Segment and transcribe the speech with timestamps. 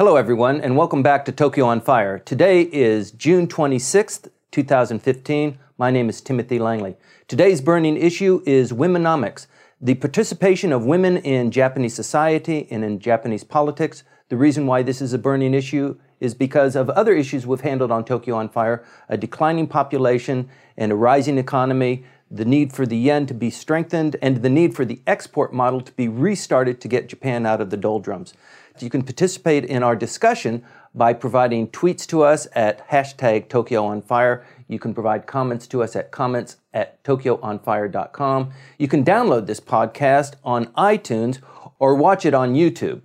[0.00, 2.18] Hello, everyone, and welcome back to Tokyo on Fire.
[2.20, 5.58] Today is June 26th, 2015.
[5.76, 6.96] My name is Timothy Langley.
[7.28, 9.46] Today's burning issue is womenomics,
[9.78, 14.02] the participation of women in Japanese society and in Japanese politics.
[14.30, 17.90] The reason why this is a burning issue is because of other issues we've handled
[17.90, 20.48] on Tokyo on Fire a declining population
[20.78, 24.74] and a rising economy, the need for the yen to be strengthened, and the need
[24.74, 28.34] for the export model to be restarted to get Japan out of the doldrums.
[28.78, 34.00] You can participate in our discussion by providing tweets to us at hashtag Tokyo on
[34.00, 34.46] Fire.
[34.68, 38.52] You can provide comments to us at comments at tokyoonfire.com.
[38.78, 41.40] You can download this podcast on iTunes
[41.78, 43.02] or watch it on YouTube.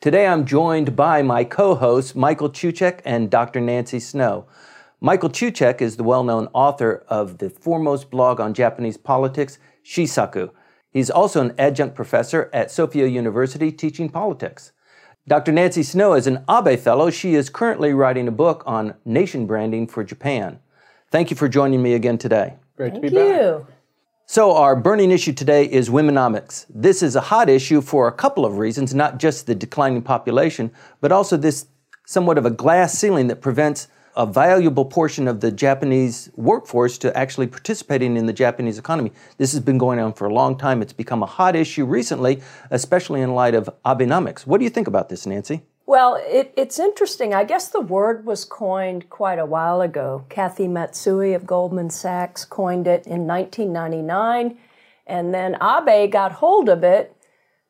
[0.00, 3.60] Today I'm joined by my co hosts, Michael Cucek and Dr.
[3.60, 4.46] Nancy Snow.
[5.04, 10.50] Michael Cucek is the well known author of the foremost blog on Japanese politics, Shisaku.
[10.90, 14.72] He's also an adjunct professor at Sophia University teaching politics.
[15.28, 15.52] Dr.
[15.52, 17.10] Nancy Snow is an Abe Fellow.
[17.10, 20.58] She is currently writing a book on nation branding for Japan.
[21.10, 22.54] Thank you for joining me again today.
[22.78, 23.26] Great Thank to be back.
[23.26, 23.58] Thank you.
[23.58, 23.76] back.
[24.24, 26.64] So, our burning issue today is womenomics.
[26.70, 30.72] This is a hot issue for a couple of reasons, not just the declining population,
[31.02, 31.66] but also this
[32.06, 37.16] somewhat of a glass ceiling that prevents a valuable portion of the Japanese workforce to
[37.16, 39.12] actually participating in the Japanese economy.
[39.38, 40.82] This has been going on for a long time.
[40.82, 44.46] It's become a hot issue recently, especially in light of Abenomics.
[44.46, 45.62] What do you think about this, Nancy?
[45.86, 47.34] Well, it, it's interesting.
[47.34, 50.24] I guess the word was coined quite a while ago.
[50.30, 54.56] Kathy Matsui of Goldman Sachs coined it in 1999,
[55.06, 57.13] and then Abe got hold of it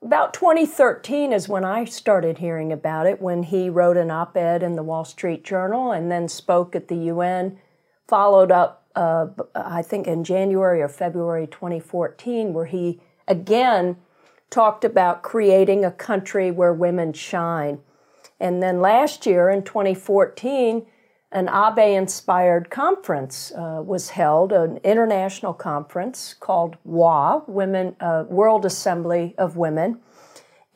[0.05, 4.62] about 2013 is when I started hearing about it, when he wrote an op ed
[4.62, 7.58] in the Wall Street Journal and then spoke at the UN,
[8.06, 13.97] followed up, uh, I think, in January or February 2014, where he again
[14.50, 17.80] talked about creating a country where women shine.
[18.38, 20.86] And then last year in 2014,
[21.35, 28.65] an Abe inspired conference uh, was held, an international conference called WA, Women, uh, World
[28.65, 29.99] Assembly of Women.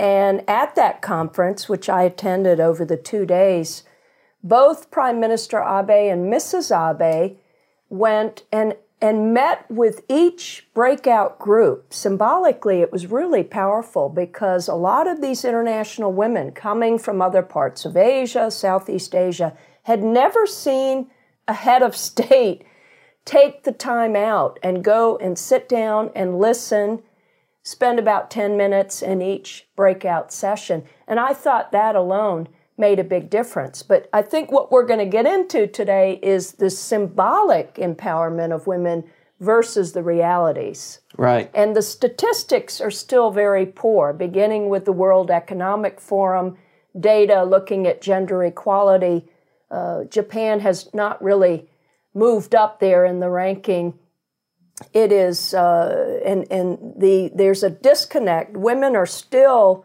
[0.01, 3.85] And at that conference, which I attended over the two days,
[4.43, 6.71] both Prime Minister Abe and Mrs.
[6.75, 7.37] Abe
[7.89, 11.95] went and and met with each breakout group.
[11.95, 17.43] Symbolically, it was really powerful because a lot of these international women coming from other
[17.43, 19.57] parts of Asia, Southeast Asia,
[19.89, 21.11] had never seen
[21.49, 22.63] a head of state
[23.25, 27.03] take the time out and go and sit down and listen,
[27.63, 30.85] spend about 10 minutes in each breakout session.
[31.07, 33.83] And I thought that alone made a big difference.
[33.83, 38.67] But I think what we're going to get into today is the symbolic empowerment of
[38.67, 39.05] women
[39.41, 41.01] versus the realities.
[41.17, 41.51] Right.
[41.55, 46.59] And the statistics are still very poor, beginning with the World Economic Forum
[47.01, 49.25] data looking at gender equality
[49.71, 51.69] uh, Japan has not really
[52.15, 53.99] moved up there in the ranking.
[54.93, 58.57] It is, uh, and and the there's a disconnect.
[58.57, 59.85] Women are still,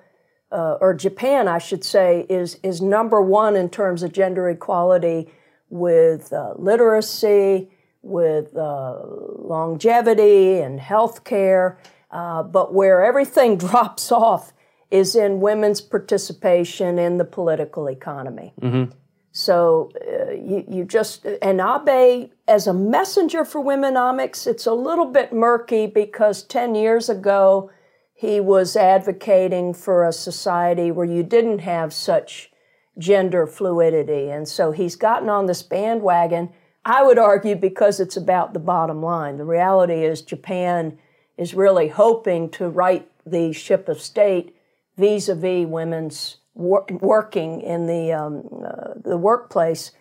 [0.51, 5.31] uh, or Japan, I should say, is is number one in terms of gender equality
[5.69, 7.71] with uh, literacy,
[8.03, 8.99] with uh,
[9.39, 11.79] longevity and health care.
[12.11, 14.53] but where everything drops off
[14.91, 18.53] is in women's participation in the political economy.
[18.61, 18.91] Mm-hmm.
[19.35, 25.07] So uh, you, you just, and Abe, as a messenger for womenomics, it's a little
[25.07, 27.71] bit murky because 10 years ago,
[28.13, 32.51] he was advocating for a society where you didn't have such
[32.99, 34.29] gender fluidity.
[34.29, 36.51] And so he's gotten on this bandwagon,
[36.85, 39.37] I would argue, because it's about the bottom line.
[39.37, 40.99] The reality is Japan
[41.39, 44.55] is really hoping to right the ship of state
[44.95, 49.91] vis a vis women's wor- working in the um, uh, the workplace.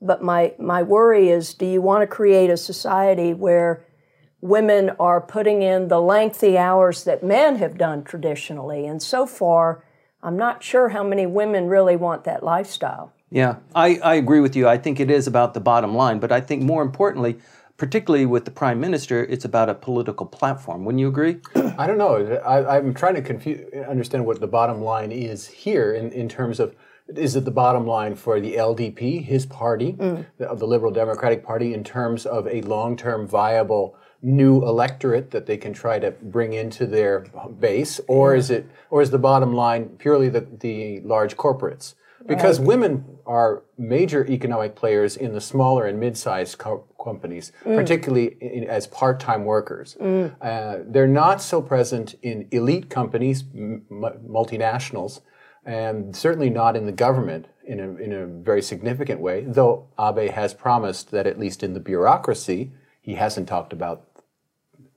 [0.00, 3.84] But my my worry is, do you want to create a society where
[4.40, 8.86] women are putting in the lengthy hours that men have done traditionally?
[8.86, 9.84] And so far,
[10.22, 13.12] I'm not sure how many women really want that lifestyle.
[13.30, 14.66] Yeah, I, I agree with you.
[14.66, 17.38] I think it is about the bottom line, but I think more importantly,
[17.80, 20.84] particularly with the prime minister, it's about a political platform.
[20.84, 21.38] Wouldn't you agree?
[21.78, 22.16] I don't know.
[22.44, 26.60] I, am trying to confuse, understand what the bottom line is here in, in terms
[26.60, 26.76] of
[27.08, 30.26] is it the bottom line for the LDP, his party, mm.
[30.36, 35.46] the, the Liberal Democratic Party, in terms of a long term viable new electorate that
[35.46, 37.20] they can try to bring into their
[37.58, 41.94] base, or is it, or is the bottom line purely the, the large corporates?
[42.26, 42.68] Because right.
[42.68, 47.76] women are major economic players in the smaller and mid-sized co- companies, mm.
[47.76, 49.96] particularly in, as part-time workers.
[50.00, 50.34] Mm.
[50.40, 55.20] Uh, they're not so present in elite companies, m- multinationals,
[55.64, 60.30] and certainly not in the government in a, in a very significant way, though Abe
[60.30, 64.06] has promised that at least in the bureaucracy, he hasn't talked about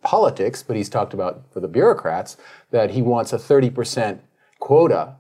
[0.02, 2.36] politics, but he's talked about for the bureaucrats
[2.72, 4.20] that he wants a 30%
[4.60, 5.16] quota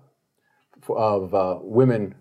[0.90, 2.16] of uh, women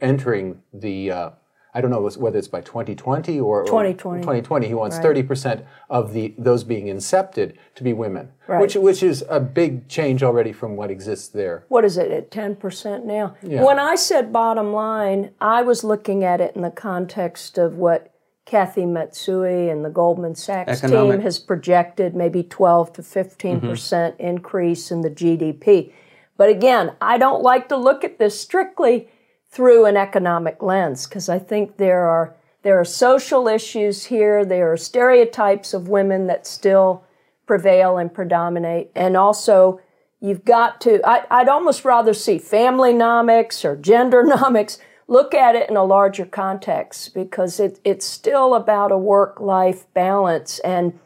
[0.00, 1.30] entering the uh,
[1.72, 4.22] I don't know whether it's by 2020 or, 2020.
[4.22, 4.66] 2020.
[4.66, 5.16] He wants right.
[5.16, 8.60] 30% of the those being incepted to be women, right.
[8.60, 11.64] which which is a big change already from what exists there.
[11.68, 13.36] What is it at 10% now?
[13.42, 13.62] Yeah.
[13.62, 18.12] When I said bottom line, I was looking at it in the context of what
[18.46, 21.18] Kathy Matsui and the Goldman Sachs Economic.
[21.18, 24.20] team has projected maybe 12 to 15% mm-hmm.
[24.20, 25.92] increase in the GDP.
[26.40, 29.10] But again, I don't like to look at this strictly
[29.50, 34.42] through an economic lens because I think there are there are social issues here.
[34.42, 37.04] There are stereotypes of women that still
[37.46, 39.82] prevail and predominate, and also
[40.18, 41.06] you've got to.
[41.06, 44.78] I, would almost rather see family nomics or gender nomics.
[45.08, 49.92] Look at it in a larger context because it, it's still about a work life
[49.92, 50.58] balance.
[50.60, 50.98] And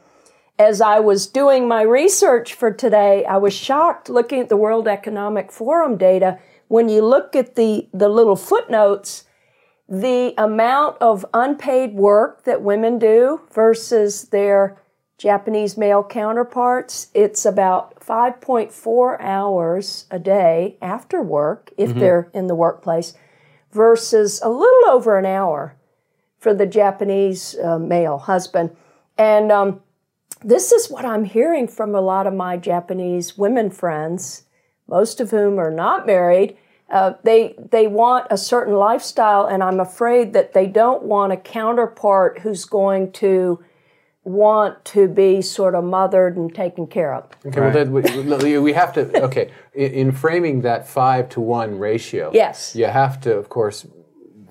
[0.58, 4.86] as I was doing my research for today, I was shocked looking at the World
[4.86, 9.24] Economic Forum data when you look at the, the little footnotes,
[9.88, 14.80] the amount of unpaid work that women do versus their
[15.18, 22.00] Japanese male counterparts, it's about 5.4 hours a day after work if mm-hmm.
[22.00, 23.14] they're in the workplace
[23.70, 25.76] versus a little over an hour
[26.38, 28.76] for the Japanese uh, male husband.
[29.16, 29.80] And um,
[30.44, 34.44] this is what I'm hearing from a lot of my Japanese women friends
[34.88, 36.56] most of whom are not married,
[36.90, 41.36] uh, they they want a certain lifestyle, and I'm afraid that they don't want a
[41.36, 43.64] counterpart who's going to
[44.22, 47.30] want to be sort of mothered and taken care of.
[47.46, 47.88] Okay, right.
[47.88, 49.24] well, then we, we have to.
[49.24, 53.86] Okay, in, in, framing that five to one ratio, yes, you have to, of course,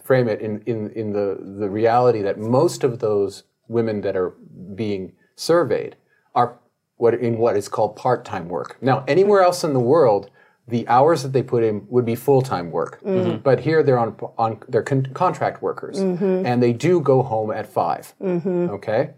[0.03, 4.31] frame it in in in the the reality that most of those women that are
[4.75, 5.95] being surveyed
[6.35, 6.59] are
[6.97, 8.77] what in what is called part-time work.
[8.81, 10.29] Now, anywhere else in the world,
[10.67, 13.01] the hours that they put in would be full-time work.
[13.01, 13.37] Mm-hmm.
[13.37, 16.45] But here they're on on they're con- contract workers, mm-hmm.
[16.45, 18.69] and they do go home at 5 mm-hmm.
[18.71, 19.11] Okay,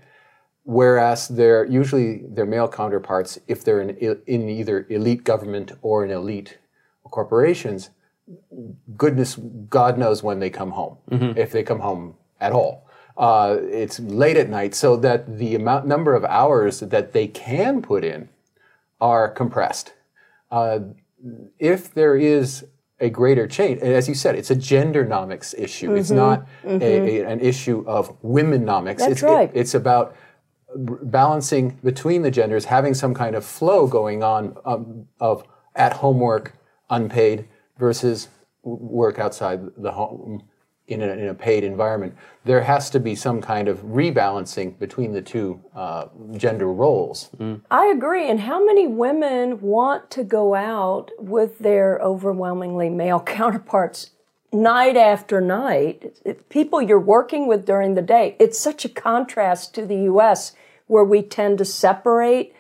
[0.64, 6.12] whereas they're usually their male counterparts, if they're in in either elite government or in
[6.12, 6.58] elite
[7.04, 7.92] corporations,
[8.98, 9.36] goodness,
[9.70, 11.38] God knows when they come home, mm-hmm.
[11.38, 12.85] if they come home at all
[13.18, 17.82] uh, it's late at night, so that the amount number of hours that they can
[17.82, 18.30] put in
[19.00, 19.94] are compressed.
[20.52, 20.80] Uh,
[21.60, 22.66] if there is
[23.00, 25.90] a greater change, and as you said, it's a gendernomics issue.
[25.90, 25.98] Mm-hmm.
[25.98, 26.82] It's not mm-hmm.
[26.82, 29.00] a, a, an issue of womenomics.
[29.00, 29.50] That's it's, right.
[29.54, 30.16] It, it's about
[30.76, 35.44] balancing between the genders, having some kind of flow going on um, of
[35.76, 36.54] at-home work,
[36.90, 37.48] unpaid,
[37.78, 38.30] versus
[38.64, 40.44] work outside the home
[40.88, 45.14] in a, in a, paid environment, there has to be some kind of rebalancing between
[45.14, 46.06] the two uh,
[46.38, 47.30] gender roles.
[47.38, 47.62] Mm.
[47.72, 48.30] I agree.
[48.30, 54.12] And how many women want to go out with their overwhelmingly male counterparts
[54.54, 56.18] night after night?
[56.50, 58.36] People you're working with during the day.
[58.40, 60.54] It's such a contrast to the U.S.,
[60.88, 62.54] where we tend to separate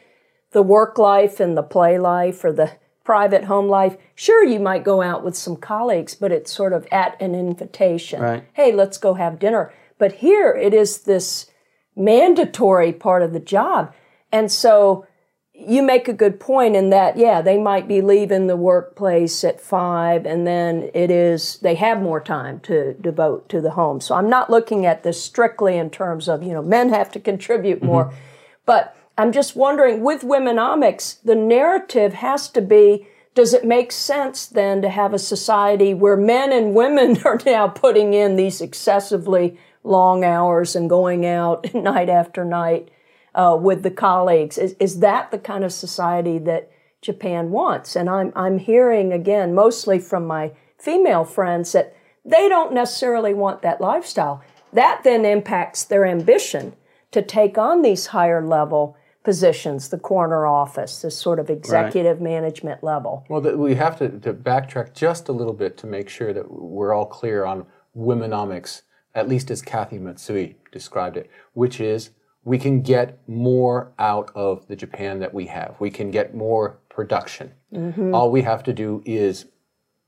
[0.52, 2.72] the work life and the play life or the
[3.06, 3.96] private home life.
[4.16, 8.22] Sure, you might go out with some colleagues, but it's sort of at an invitation.
[8.22, 8.44] Right.
[8.54, 9.72] Hey, let's go have dinner.
[9.98, 11.50] But here it is this
[11.96, 13.94] mandatory part of the job.
[14.32, 15.06] And so
[15.54, 19.62] you make a good point in that, yeah, they might be leaving the workplace at
[19.62, 24.02] five and then it is, they have more time to devote to the home.
[24.02, 27.22] So I'm not looking at this strictly in terms of, you know, men have to
[27.22, 28.06] contribute more.
[28.06, 28.18] Mm-hmm.
[28.66, 34.46] But I'm just wondering with womenomics, the narrative has to be does it make sense
[34.46, 39.60] then to have a society where men and women are now putting in these excessively
[39.84, 42.90] long hours and going out night after night
[43.36, 44.58] uh, with the colleagues?
[44.58, 47.96] Is, is that the kind of society that Japan wants?
[47.98, 51.94] And I'm, I'm hearing again, mostly from my female friends, that
[52.24, 54.42] they don't necessarily want that lifestyle.
[54.72, 56.74] That then impacts their ambition
[57.12, 62.24] to take on these higher level positions, the corner office, this sort of executive right.
[62.24, 63.26] management level.
[63.28, 66.50] Well, the, we have to, to, backtrack just a little bit to make sure that
[66.50, 67.66] we're all clear on
[67.98, 68.84] womenomics,
[69.16, 72.12] at least as Kathy Matsui described it, which is
[72.44, 75.76] we can get more out of the Japan that we have.
[75.80, 77.52] We can get more production.
[77.74, 78.14] Mm-hmm.
[78.14, 79.48] All we have to do is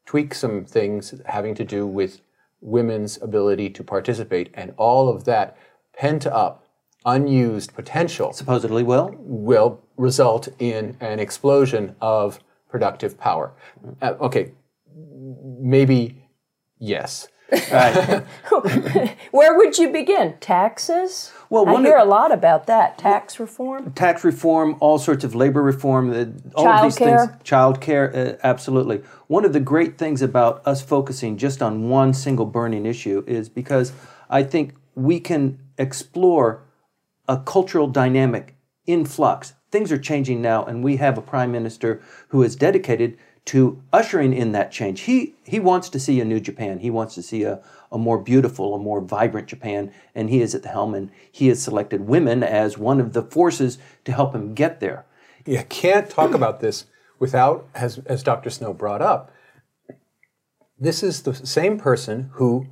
[0.05, 2.21] tweak some things having to do with
[2.61, 5.57] women's ability to participate, and all of that
[5.93, 6.66] pent up
[7.05, 12.39] unused potential supposedly will will result in an explosion of
[12.69, 13.53] productive power.
[14.01, 14.51] Uh, okay,
[15.59, 16.23] maybe
[16.79, 17.27] yes.
[19.31, 20.35] Where would you begin?
[20.41, 21.31] Taxes?
[21.49, 22.97] Well, I hear of- a lot about that.
[22.97, 23.93] Tax reform?
[23.93, 26.25] tax reform, all sorts of labor reform, uh,
[26.55, 27.27] all of these Childcare.
[27.29, 27.43] things.
[27.43, 29.01] Child care, uh, absolutely.
[29.27, 33.47] One of the great things about us focusing just on one single burning issue is
[33.47, 33.93] because
[34.29, 36.63] I think we can explore
[37.27, 38.55] a cultural dynamic
[38.85, 39.53] in flux.
[39.71, 44.33] Things are changing now, and we have a prime minister who is dedicated to ushering
[44.33, 45.01] in that change.
[45.01, 46.79] He he wants to see a new Japan.
[46.79, 50.53] He wants to see a, a more beautiful, a more vibrant Japan, and he is
[50.53, 50.93] at the helm.
[50.93, 55.05] And he has selected women as one of the forces to help him get there.
[55.45, 56.85] You can't talk about this
[57.19, 58.49] without, as, as Dr.
[58.49, 59.31] Snow brought up,
[60.77, 62.67] this is the same person who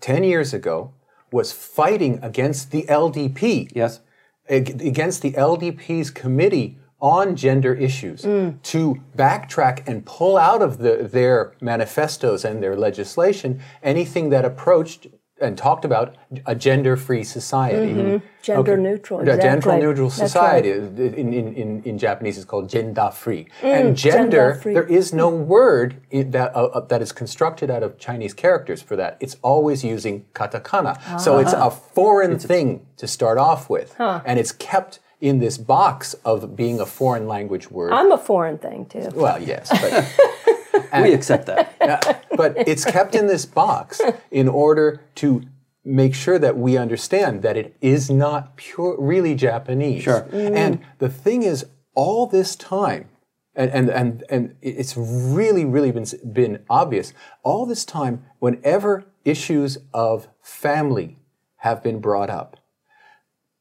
[0.00, 0.92] 10 years ago
[1.30, 3.70] was fighting against the LDP.
[3.74, 4.00] Yes.
[4.48, 8.60] against the LDP's committee on gender issues mm.
[8.62, 15.06] to backtrack and pull out of the, their manifestos and their legislation anything that approached
[15.40, 16.16] and talked about
[16.46, 18.20] a gender-free society.
[18.42, 19.80] Gender neutral, A gender exactly.
[19.80, 20.70] neutral That's society.
[20.70, 23.48] In, in, in, in Japanese, it's called gender-free.
[23.62, 24.74] and gender, gender-free.
[24.74, 28.80] there is no word in that, uh, uh, that is constructed out of Chinese characters
[28.82, 29.16] for that.
[29.20, 31.20] It's always using katakana.
[31.20, 33.94] So it's a foreign thing to start off with.
[33.98, 37.92] And it's kept in this box of being a foreign language word.
[37.92, 39.08] I'm a foreign thing too.
[39.14, 42.26] well, yes, but, we accept that.
[42.36, 45.42] but it's kept in this box in order to
[45.84, 50.02] make sure that we understand that it is not pure, really Japanese.
[50.02, 50.28] Sure.
[50.32, 53.08] And the thing is, all this time,
[53.54, 59.78] and, and, and, and it's really, really been, been obvious, all this time, whenever issues
[59.92, 61.18] of family
[61.56, 62.56] have been brought up,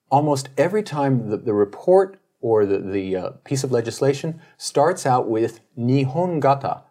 [0.10, 5.28] almost every time the, the report or the, the uh, piece of legislation starts out
[5.28, 6.84] with Nihongata,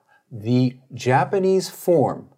[0.43, 2.29] the Japanese form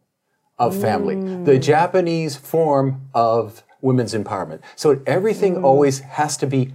[0.58, 1.62] of family, the mm.
[1.62, 4.60] Japanese form of women's empowerment.
[4.76, 5.64] So everything mm.
[5.64, 6.72] always has to be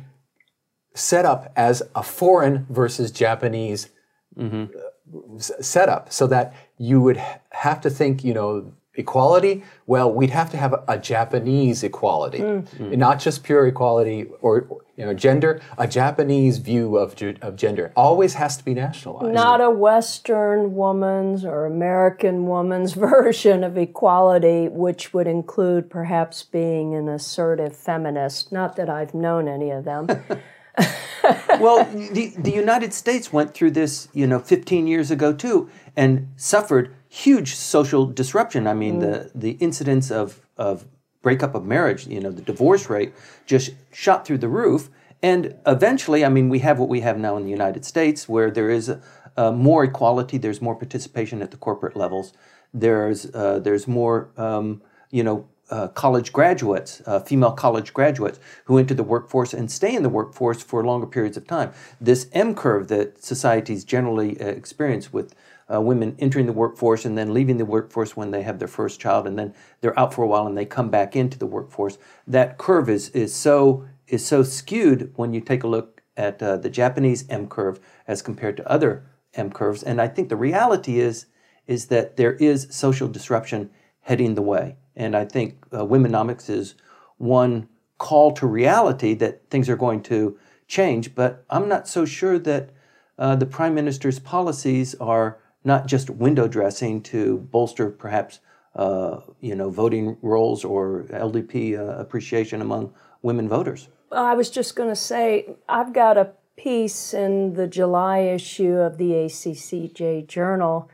[0.96, 3.90] set up as a foreign versus Japanese
[4.38, 4.66] mm-hmm.
[4.76, 7.18] uh, s- setup so that you would
[7.52, 12.40] have to think, you know, equality, well, we'd have to have a, a Japanese equality,
[12.40, 12.80] mm.
[12.80, 17.92] and not just pure equality or, you know, gender, a Japanese view of, of gender
[17.96, 19.34] always has to be nationalized.
[19.34, 26.94] Not a Western woman's or American woman's version of equality, which would include perhaps being
[26.94, 28.52] an assertive feminist.
[28.52, 30.08] Not that I've known any of them.
[31.60, 36.30] well, the, the United States went through this, you know, 15 years ago too, and
[36.36, 38.66] suffered huge social disruption.
[38.66, 40.86] I mean, the the incidence of of
[41.22, 43.14] breakup of marriage, you know, the divorce rate
[43.46, 44.90] just shot through the roof.
[45.22, 48.52] And eventually, I mean, we have what we have now in the United States, where
[48.52, 48.90] there is
[49.38, 50.38] uh, more equality.
[50.40, 52.34] There's more participation at the corporate levels.
[52.74, 58.78] There's uh, there's more, um, you know, uh, college graduates, uh, female college graduates, who
[58.80, 61.72] enter the workforce and stay in the workforce for longer periods of time.
[62.02, 65.36] This M curve that societies generally uh, experience with
[65.72, 69.00] uh, women entering the workforce and then leaving the workforce when they have their first
[69.00, 71.98] child, and then they're out for a while and they come back into the workforce.
[72.28, 76.58] That curve is is so is so skewed when you take a look at uh,
[76.58, 79.84] the Japanese M curve as compared to other M curves.
[79.84, 81.28] And I think the reality is
[81.66, 83.70] is that there is social disruption
[84.02, 84.76] heading the way.
[84.96, 86.76] And I think uh, Womenomics is
[87.18, 91.16] one call to reality that things are going to change.
[91.16, 92.72] But I'm not so sure that
[93.18, 98.40] uh, the Prime Minister's policies are not just window dressing to bolster perhaps
[98.76, 103.88] uh, you know voting rolls or LDP uh, appreciation among women voters.
[104.12, 108.98] I was just going to say, I've got a piece in the July issue of
[108.98, 110.90] the ACCJ Journal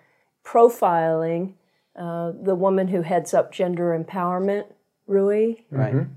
[0.46, 1.56] profiling
[1.98, 4.66] uh, the woman who heads up gender empowerment,
[5.06, 5.56] Rui.
[5.70, 6.08] Right.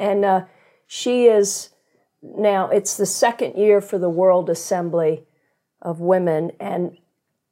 [0.00, 0.44] And uh,
[0.86, 1.70] she is
[2.22, 5.24] now, it's the second year for the World Assembly
[5.82, 6.52] of Women.
[6.58, 6.96] And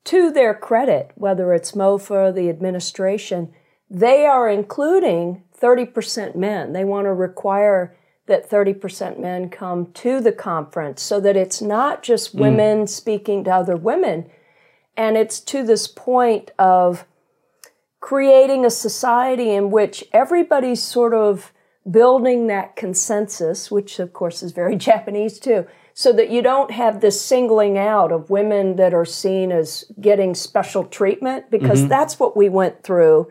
[0.09, 3.53] to their credit, whether it's MOFA, the administration,
[3.91, 6.73] they are including 30% men.
[6.73, 12.03] They want to require that 30% men come to the conference so that it's not
[12.03, 12.41] just mm.
[12.41, 14.31] women speaking to other women.
[14.97, 17.05] And it's to this point of
[18.01, 21.53] creating a society in which everybody's sort of
[21.91, 25.67] building that consensus, which of course is very Japanese too,
[25.99, 30.33] so that you don't have this singling out of women that are seen as getting
[30.33, 31.89] special treatment, because mm-hmm.
[31.89, 33.27] that's what we went through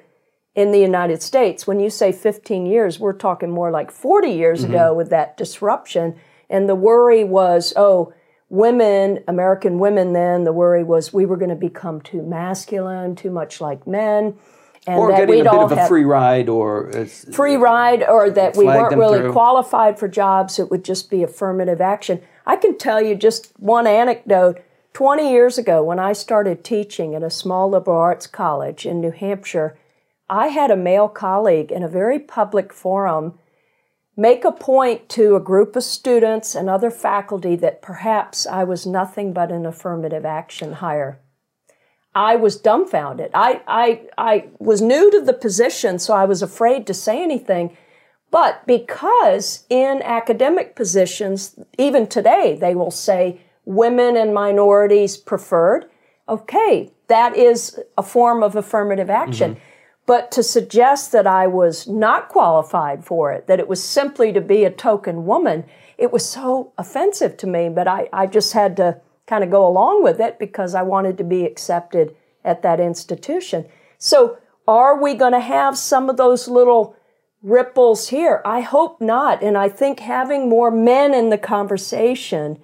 [0.53, 1.65] in the United States.
[1.65, 4.97] When you say 15 years, we're talking more like 40 years ago mm-hmm.
[4.97, 6.17] with that disruption.
[6.49, 8.13] And the worry was, oh,
[8.49, 13.31] women, American women, then the worry was we were going to become too masculine, too
[13.31, 14.35] much like men.
[14.85, 16.91] And or that getting a we'd bit all of a free ride, or
[17.31, 19.31] free ride, or that we weren't really through.
[19.31, 20.59] qualified for jobs.
[20.59, 22.21] It would just be affirmative action.
[22.47, 24.63] I can tell you just one anecdote.
[24.93, 29.11] 20 years ago, when I started teaching at a small liberal arts college in New
[29.11, 29.77] Hampshire,
[30.29, 33.37] I had a male colleague in a very public forum
[34.15, 38.87] make a point to a group of students and other faculty that perhaps I was
[38.87, 41.19] nothing but an affirmative action hire.
[42.15, 43.29] I was dumbfounded.
[43.33, 47.77] I, I, I was new to the position, so I was afraid to say anything.
[48.29, 55.89] But because in academic positions, even today, they will say women and minorities preferred,
[56.27, 59.55] okay, that is a form of affirmative action.
[59.55, 59.63] Mm-hmm.
[60.05, 64.41] But to suggest that I was not qualified for it, that it was simply to
[64.41, 65.65] be a token woman,
[65.97, 67.69] it was so offensive to me.
[67.69, 71.17] But I, I just had to kind of go along with it because I wanted
[71.17, 73.65] to be accepted at that institution.
[73.97, 76.96] So, are we going to have some of those little
[77.41, 78.41] ripples here?
[78.45, 79.41] I hope not.
[79.43, 82.63] And I think having more men in the conversation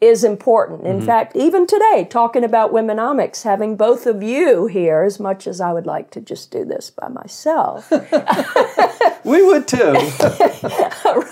[0.00, 0.86] is important.
[0.86, 1.06] In mm-hmm.
[1.06, 5.72] fact, even today, talking about womenomics, having both of you here, as much as I
[5.72, 7.90] would like to just do this by myself,
[9.24, 9.92] we would too.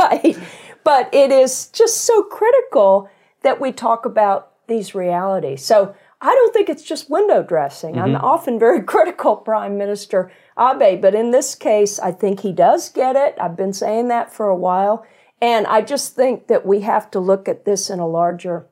[0.01, 0.37] right?
[0.83, 3.09] But it is just so critical
[3.43, 5.65] that we talk about these realities.
[5.65, 7.99] So I don't think it's just window dressing.
[7.99, 8.25] I'm mm-hmm.
[8.25, 13.17] often very critical, Prime Minister Abe, but in this case, I think he does get
[13.17, 13.37] it.
[13.41, 15.05] I've been saying that for a while.
[15.41, 18.67] And I just think that we have to look at this in a larger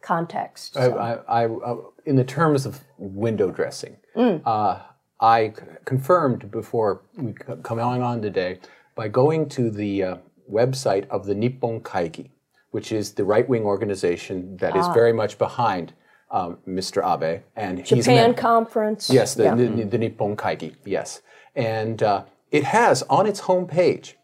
[0.00, 0.76] context.
[0.76, 4.42] I, I, I, uh, in the terms of window dressing, Mm.
[4.44, 4.80] uh,
[5.20, 5.52] I
[5.84, 8.58] confirmed before we c- come on today
[8.96, 10.16] by going to the uh,
[10.50, 12.30] website of the Nippon Kaigi,
[12.70, 14.80] which is the right wing organization that Ah.
[14.80, 15.92] is very much behind
[16.30, 17.02] um, Mr.
[17.04, 17.42] Abe.
[17.56, 19.10] And he's a Japan conference.
[19.10, 19.54] Yes, the, Yeah.
[19.54, 21.22] the, the Nippon Kaigi, yes.
[21.54, 24.14] And uh, it has on its homepage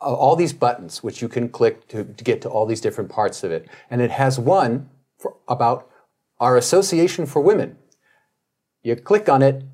[0.00, 3.10] uh, all these buttons which you can click to, to get to all these different
[3.10, 3.66] parts of it.
[3.90, 5.88] And it has one for, about
[6.40, 7.78] our Association for Women.
[8.82, 9.64] You click on it,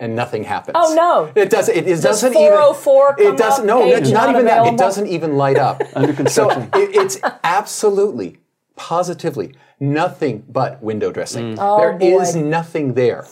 [0.00, 0.76] and nothing happens.
[0.78, 1.32] Oh, no.
[1.40, 1.76] It doesn't.
[1.76, 3.24] It, it doesn't 404 even.
[3.24, 3.70] come It doesn't.
[3.70, 4.66] up, No, page it's not not even that.
[4.66, 5.80] It doesn't even light up.
[5.94, 6.70] Under construction.
[6.72, 8.38] So it, it's absolutely,
[8.76, 11.56] positively nothing but window dressing.
[11.58, 12.20] Oh, There boy.
[12.20, 13.26] is nothing there,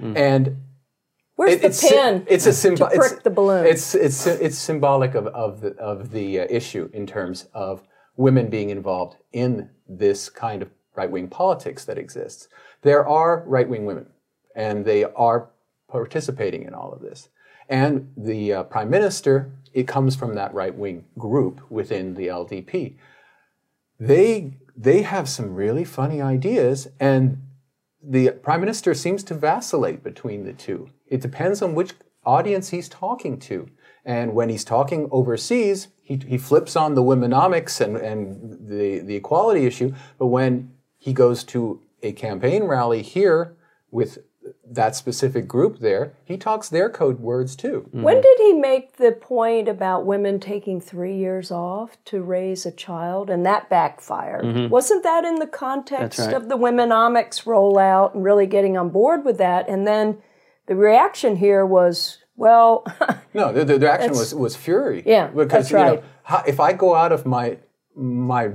[0.00, 0.56] and
[1.36, 2.26] Where's it- the it's sy- pin?
[2.28, 2.88] It's a symbol.
[2.88, 3.66] to prick the balloon.
[3.66, 7.82] It's it's it's symbolic of of the of the uh, issue in terms of
[8.16, 12.48] women being involved in this kind of right wing politics that exists.
[12.82, 14.06] There are right wing women,
[14.54, 15.48] and they are
[15.88, 17.28] participating in all of this.
[17.68, 22.96] And the uh, prime minister, it comes from that right wing group within the LDP.
[23.98, 27.38] They they have some really funny ideas, and
[28.02, 30.90] the prime minister seems to vacillate between the two.
[31.06, 31.92] It depends on which
[32.24, 33.68] audience he's talking to.
[34.04, 39.14] And when he's talking overseas, he, he flips on the womenomics and, and the, the
[39.16, 39.94] equality issue.
[40.18, 43.56] But when he goes to a campaign rally here
[43.90, 44.18] with
[44.64, 47.84] that specific group there, he talks their code words too.
[47.88, 48.02] Mm-hmm.
[48.02, 52.70] When did he make the point about women taking three years off to raise a
[52.70, 54.44] child and that backfired?
[54.44, 54.68] Mm-hmm.
[54.68, 56.32] Wasn't that in the context right.
[56.32, 59.68] of the womenomics rollout and really getting on board with that?
[59.68, 60.18] And then
[60.66, 62.86] the reaction here was, well,
[63.34, 65.02] No, the, the, the action was, was fury.
[65.06, 66.02] Yeah, because that's you right.
[66.30, 67.58] know, if I go out of my
[67.94, 68.52] my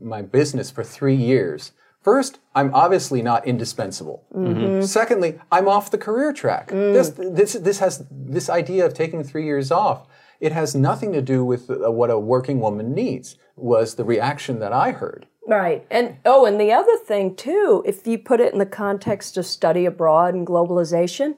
[0.00, 4.24] my business for three years, first I'm obviously not indispensable.
[4.34, 4.82] Mm-hmm.
[4.82, 6.68] Secondly, I'm off the career track.
[6.68, 6.92] Mm.
[6.92, 10.06] This this this has this idea of taking three years off.
[10.40, 13.36] It has nothing to do with uh, what a working woman needs.
[13.56, 15.26] Was the reaction that I heard.
[15.46, 15.86] Right.
[15.90, 19.44] And oh, and the other thing too, if you put it in the context of
[19.44, 21.34] study abroad and globalization,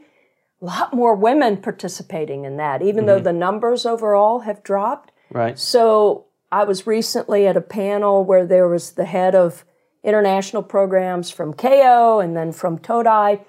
[0.60, 5.12] a lot more women participating in that, even though the numbers overall have dropped.
[5.30, 5.58] Right.
[5.58, 9.64] So I was recently at a panel where there was the head of
[10.02, 13.44] international programs from KO and then from Todai,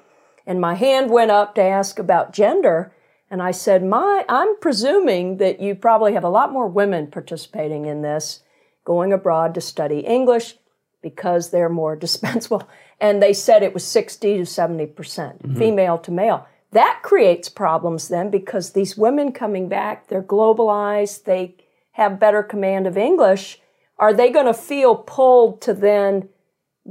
[0.45, 2.93] and my hand went up to ask about gender.
[3.29, 7.85] And I said, My I'm presuming that you probably have a lot more women participating
[7.85, 8.41] in this,
[8.83, 10.55] going abroad to study English
[11.01, 12.67] because they're more dispensable.
[12.99, 15.57] And they said it was 60 to 70% mm-hmm.
[15.57, 16.47] female to male.
[16.71, 21.55] That creates problems then because these women coming back, they're globalized, they
[21.91, 23.59] have better command of English.
[23.99, 26.29] Are they going to feel pulled to then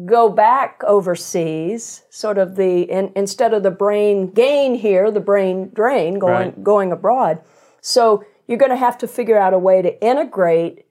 [0.06, 5.70] go back overseas, sort of the in, instead of the brain gain here, the brain
[5.74, 6.64] drain going Right.
[6.64, 7.40] going abroad.
[7.80, 10.86] So you're going to have to figure out a way to integrate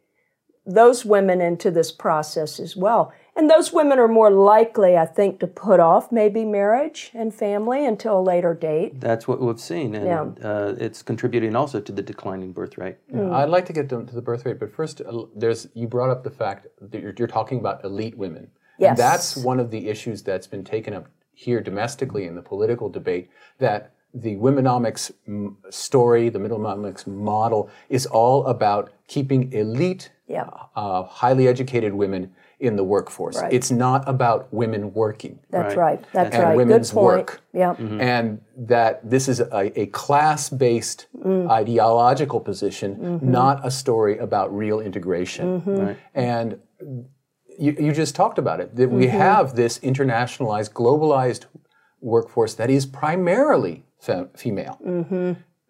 [0.65, 3.11] those women into this process as well.
[3.35, 7.83] And those women are more likely, I think, to put off maybe marriage and family
[7.85, 8.99] until a later date.
[9.01, 10.47] That's what we've seen, and Yeah.
[10.47, 12.97] uh, it's contributing also to the declining birth rate.
[13.09, 13.33] Hmm.
[13.33, 16.09] I'd like to get to, to the birth rate, but first, uh, there's you brought
[16.11, 18.51] up the fact that you're, you're talking about elite women.
[18.81, 18.89] Yes.
[18.89, 22.89] And that's one of the issues that's been taken up here domestically in the political
[22.89, 23.29] debate.
[23.59, 30.49] That the womenomics mm, story, the womenomics model, is all about keeping elite, Yeah.
[30.75, 33.41] uh, highly educated women in the workforce.
[33.41, 33.53] Right.
[33.53, 35.99] It's not about women working That's Right.
[35.99, 36.05] right.
[36.13, 36.57] That's and right.
[36.57, 37.17] women's Good point.
[37.17, 37.41] work.
[37.53, 37.73] Yeah.
[38.13, 45.63] and that this is a, a class-based ideological position, not a story about real integration.
[45.65, 45.97] Right.
[46.13, 46.59] And
[47.61, 51.45] you, you just talked about it that we have this internationalized, globalized
[51.99, 54.79] workforce that is primarily fe- female.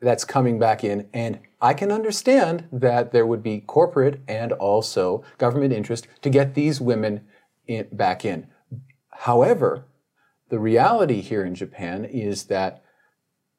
[0.02, 5.24] That's coming back in, and I can understand that there would be corporate and also
[5.38, 7.28] government interest to get these women
[7.68, 8.48] in, back in.
[9.10, 9.86] However,
[10.50, 12.84] the reality here in Japan is that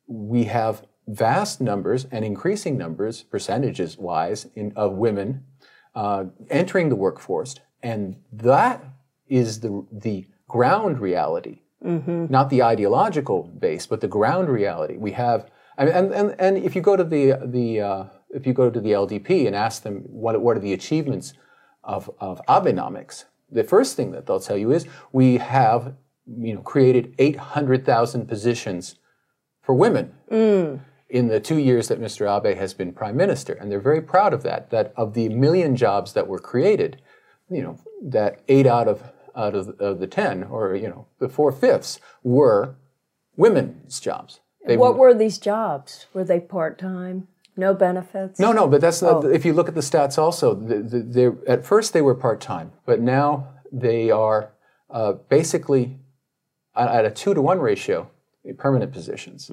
[0.09, 5.45] we have vast numbers and increasing numbers, percentages wise, in, of women
[5.95, 8.85] uh, entering the workforce, and that
[9.29, 11.61] is the the ground reality,
[12.31, 14.97] not the ideological base, but the ground reality.
[14.97, 18.53] We have, and and and, and if you go to the the uh, if you
[18.53, 21.35] go to the LDP and ask them what what are the achievements
[21.83, 25.95] of of Abenomics, the first thing that they'll tell you is we have
[26.27, 28.97] you know created eight hundred thousand positions
[29.63, 30.13] for women
[31.09, 32.27] in the two years that Mr.
[32.27, 34.71] Abe has been prime minister, and they're very proud of that.
[34.71, 37.03] That of the million jobs that were created,
[37.55, 39.03] you know, that eight out of
[39.35, 42.77] out of, of the ten, or you know, the four fifths were
[43.37, 44.41] women's jobs.
[44.67, 46.07] They What were these jobs?
[46.13, 47.29] Were they part time?
[47.57, 48.41] No benefits?
[48.41, 49.25] no, no, but that's not.
[49.25, 49.29] Oh.
[49.29, 52.41] If you look at the stats, also, the, the, they're, at first they were part
[52.41, 54.53] time, but now they are
[54.91, 55.99] uh, basically
[56.75, 58.11] at at a two to one ratio,
[58.57, 59.51] permanent positions.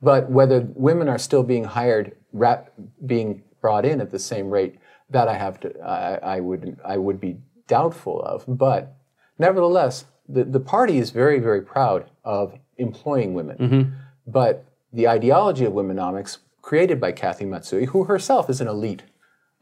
[0.00, 2.64] But whether women are still being hired, ra-
[3.04, 4.78] being brought in at the same rate,
[5.10, 8.44] that I have to, I, I would, I would be doubtful of.
[8.46, 8.94] But
[9.38, 13.94] nevertheless, the, the party is very, very proud of employing women.
[14.26, 19.02] But the ideology of womenomics, created by Kathy Matsui, who herself is an elite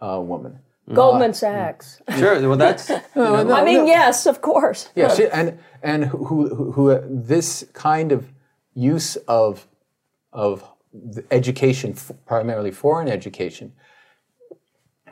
[0.00, 0.59] uh, woman.
[0.92, 2.00] Goldman Sachs.
[2.18, 2.48] Sure.
[2.48, 4.88] Well, that's I mean, yes, of course.
[4.94, 8.28] Yeah, she, and and who, who, who uh, this kind of
[8.74, 9.66] use of
[10.32, 13.72] of the education, f- primarily foreign education,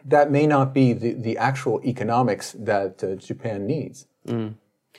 [0.05, 4.07] that may not be the, the actual economics that uh, Japan needs.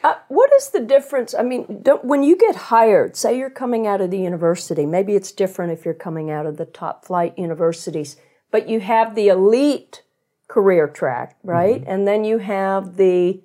[0.04, 1.34] Uh, what is the difference?
[1.34, 5.16] I mean, don't, when you get hired, say you're coming out of the university, maybe
[5.16, 8.18] it's different if you're coming out of the top flight universities,
[8.52, 10.04] but you have the elite
[10.48, 11.84] career track, right?
[11.88, 13.42] And then you have the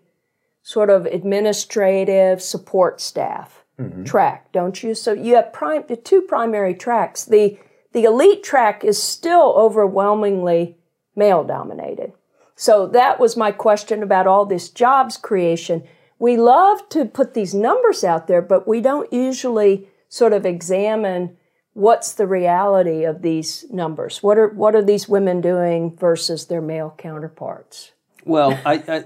[0.62, 3.64] sort of administrative support staff
[4.04, 4.94] track, don't you?
[4.94, 7.24] So you have prime, the two primary tracks.
[7.24, 7.58] The
[7.92, 10.76] the elite track is still overwhelmingly
[11.16, 12.12] male dominated.
[12.54, 15.82] So that was my question about all this jobs creation.
[16.18, 21.36] We love to put these numbers out there, but we don't usually sort of examine
[21.72, 24.22] what's the reality of these numbers.
[24.22, 27.92] What are what are these women doing versus their male counterparts?
[28.24, 29.04] Well, I, I,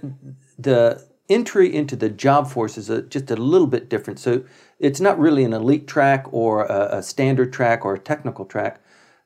[0.58, 4.18] the entry into the job force is a, just a little bit different.
[4.18, 4.44] So
[4.78, 8.80] it's not really an elite track or a, a standard track or a technical track.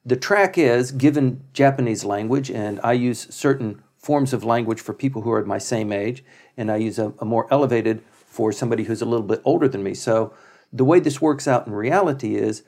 [0.09, 5.21] The track is given Japanese language, and I use certain forms of language for people
[5.21, 6.25] who are my same age,
[6.57, 9.83] and I use a, a more elevated for somebody who's a little bit older than
[9.83, 9.93] me.
[9.93, 10.33] So
[10.73, 12.63] the way this works out in reality is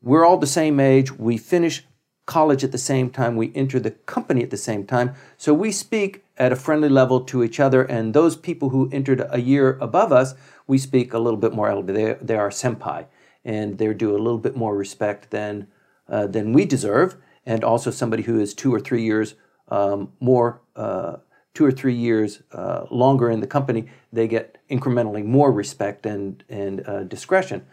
[0.00, 1.10] we're all the same age.
[1.10, 1.84] We finish
[2.24, 3.34] college at the same time.
[3.34, 5.16] We enter the company at the same time.
[5.36, 7.82] So we speak at a friendly level to each other.
[7.82, 10.36] And those people who entered a year above us,
[10.68, 12.20] we speak a little bit more elevated.
[12.20, 13.06] They, they are senpai,
[13.44, 15.66] and they're due a little bit more respect than
[16.08, 17.16] uh, than we deserve.
[17.44, 19.34] And also somebody who is two or three years
[19.68, 20.60] um, more.
[20.74, 21.16] Uh,
[21.54, 26.44] Two or three years uh, longer in the company, they get incrementally more respect and
[26.50, 27.64] and uh, discretion.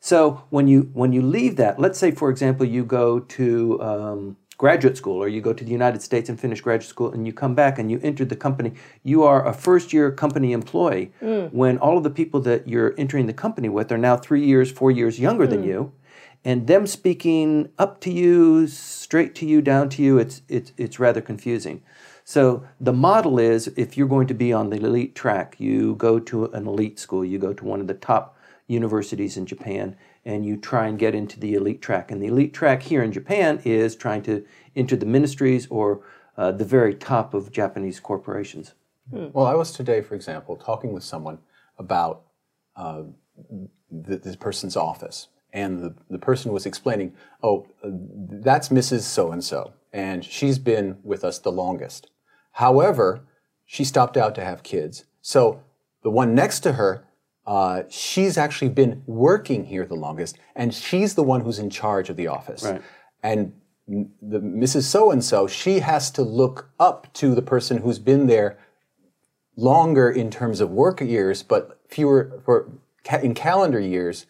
[0.00, 4.36] So when you when you leave that, let's say for example you go to um,
[4.56, 7.32] graduate school or you go to the United States and finish graduate school and you
[7.34, 8.72] come back and you enter the company,
[9.02, 11.12] you are a first year company employee.
[11.52, 14.72] When all of the people that you're entering the company with are now three years,
[14.72, 15.92] four years younger than you,
[16.46, 21.00] and them speaking up to you, straight to you, down to you, it's it's it's
[21.00, 21.82] rather confusing.
[22.24, 26.20] So the model is if you're going to be on the elite track, you go
[26.20, 30.46] to an elite school, you go to one of the top universities in Japan, and
[30.46, 32.12] you try and get into the elite track.
[32.12, 34.44] And the elite track here in Japan is trying to
[34.76, 36.02] enter the ministries or
[36.36, 38.74] uh, the very top of Japanese corporations.
[39.10, 41.38] Well, I was today, for example, talking with someone
[41.76, 42.22] about
[42.76, 43.02] uh,
[44.06, 45.26] th- this person's office.
[45.52, 49.02] And the, the person was explaining, oh, that's Mrs.
[49.02, 52.08] So and so, and she's been with us the longest.
[52.52, 53.26] However,
[53.64, 55.04] she stopped out to have kids.
[55.22, 55.62] So
[56.02, 57.04] the one next to her,
[57.46, 62.10] uh, she's actually been working here the longest, and she's the one who's in charge
[62.10, 62.64] of the office.
[62.64, 62.82] Right.
[63.22, 63.52] And
[63.86, 64.82] the Mrs.
[64.82, 68.58] So and so, she has to look up to the person who's been there
[69.56, 72.68] longer in terms of work years, but fewer for
[73.04, 74.26] ca- in calendar years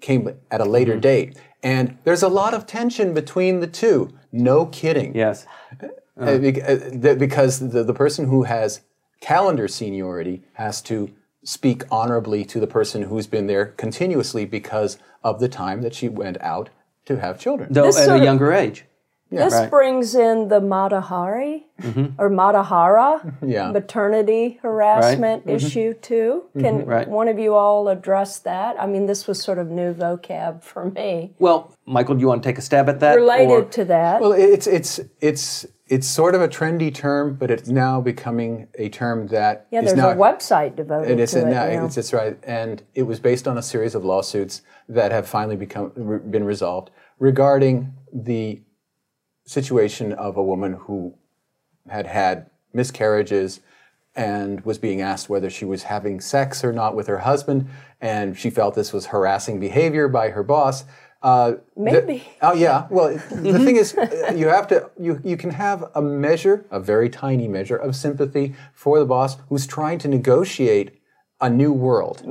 [0.00, 1.00] came at a later Mm-hmm.
[1.00, 1.36] date.
[1.62, 4.10] And there's a lot of tension between the two.
[4.30, 5.14] No kidding.
[5.16, 5.44] Yes.
[6.20, 8.80] Uh, bec- uh, because the, the person who has
[9.20, 11.10] calendar seniority has to
[11.44, 16.08] speak honorably to the person who's been there continuously because of the time that she
[16.08, 16.68] went out
[17.06, 17.72] to have children.
[17.72, 18.52] Though This at sort a of- younger
[19.32, 19.38] age.
[19.38, 19.70] This Right.
[19.70, 22.20] brings in the Matahari mm-hmm.
[22.20, 23.70] or Matahara Yeah.
[23.72, 25.56] maternity harassment mm-hmm.
[25.56, 26.44] issue too.
[26.56, 26.60] Mm-hmm.
[26.60, 27.08] Can Right.
[27.08, 28.80] one of you all address that?
[28.80, 31.34] I mean, this was sort of new vocab for me.
[31.38, 33.16] Well, Michael, do you want to take a stab at that?
[33.16, 37.50] Related or- to that, Well, it's it's it's it's sort of a trendy term, but
[37.50, 41.30] it's now becoming a term that yeah, is there's now, a website devoted It is
[41.30, 41.44] to it.
[41.46, 41.64] now.
[41.64, 41.86] now.
[41.86, 44.60] It's, it's right, and it was based on a series of lawsuits
[44.90, 48.60] that have finally become re- been resolved regarding the
[49.48, 51.14] situation of a woman who
[51.88, 53.60] had had miscarriages
[54.14, 57.66] and was being asked whether she was having sex or not with her husband,
[58.00, 60.84] and she felt this was harassing behavior by her boss.
[61.22, 62.28] Uh, the- Maybe.
[62.42, 62.86] oh yeah.
[62.90, 64.90] Well, the thing is, uh, you have to.
[64.98, 69.36] You you can have a measure, a very tiny measure of sympathy for the boss
[69.48, 71.00] who's trying to negotiate
[71.40, 72.22] a new world,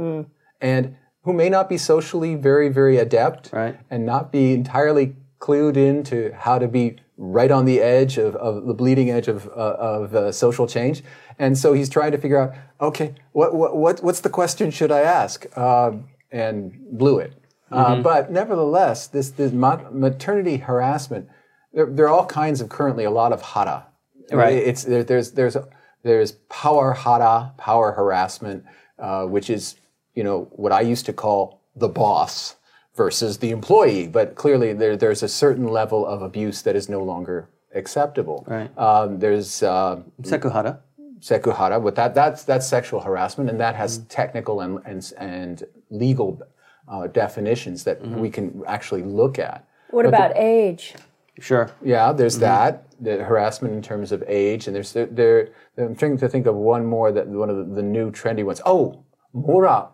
[0.61, 3.77] and who may not be socially very very adept, Right.
[3.89, 8.65] and not be entirely clued into how to be right on the edge of, of
[8.65, 11.03] the bleeding edge of, uh, of uh, social change.
[11.39, 14.91] And so he's trying to figure out, okay, what, what, what, what's the question should
[14.91, 15.45] I ask?
[15.57, 17.31] Um and blew it.
[17.71, 21.29] Uh, but nevertheless, this, this maternity harassment,
[21.71, 23.87] there, there are all kinds of currently a lot of hara.
[24.29, 24.57] Right.
[24.57, 25.55] It's, there, there's, there's,
[26.03, 28.65] there's power hara, power harassment,
[28.99, 29.75] uh, which is,
[30.15, 32.56] you know, what I used to call the boss
[32.97, 34.07] versus the employee.
[34.07, 38.43] But clearly, there, there's a certain level of abuse that is no longer acceptable.
[38.47, 38.75] Right.
[38.77, 40.79] Um, there's uh, Sekuhara.
[41.19, 46.41] sekuhara, but that, that's, that's sexual harassment, and that has technical and, and, and legal
[46.87, 49.65] uh, definitions that we can actually look at.
[49.91, 50.95] what about age?
[51.39, 51.69] Sure.
[51.83, 55.05] Yeah, there's that the harassment in terms of age, and there's there.
[55.05, 58.43] there I'm trying to think of one more that one of the, the new trendy
[58.43, 58.61] ones.
[58.65, 59.89] Oh, mora,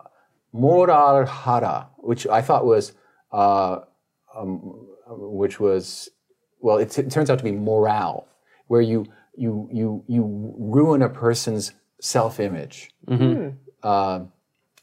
[0.54, 2.94] moral hara, which I thought was,
[3.32, 3.80] uh,
[4.36, 6.10] um, which was,
[6.60, 8.28] well, it, it turns out to be morale,
[8.68, 12.92] where you you you you ruin a person's self-image.
[13.82, 14.20] Uh,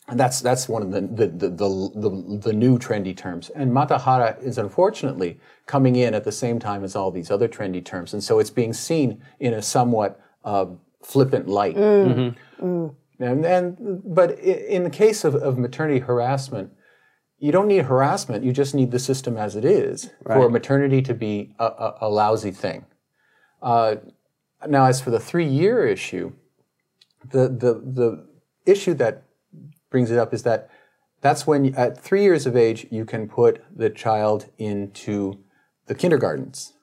[0.09, 3.51] and that's that's one of the the, the the the the new trendy terms.
[3.51, 7.85] And matahara is unfortunately coming in at the same time as all these other trendy
[7.85, 10.67] terms, and so it's being seen in a somewhat uh,
[11.03, 11.77] flippant light.
[13.21, 16.73] And, and but in the case of, of maternity harassment,
[17.41, 18.45] you don't need harassment.
[18.45, 22.09] You just need the system as it is for maternity to be a, a, a
[22.09, 22.85] lousy thing.
[23.63, 23.97] Uh,
[24.69, 26.33] now, as for the three-year issue,
[27.29, 28.27] the the the
[28.67, 29.25] issue that
[29.91, 30.71] brings it up is that
[31.23, 35.39] that's when at three years of age you can put the child into
[35.87, 36.75] the kindergartens.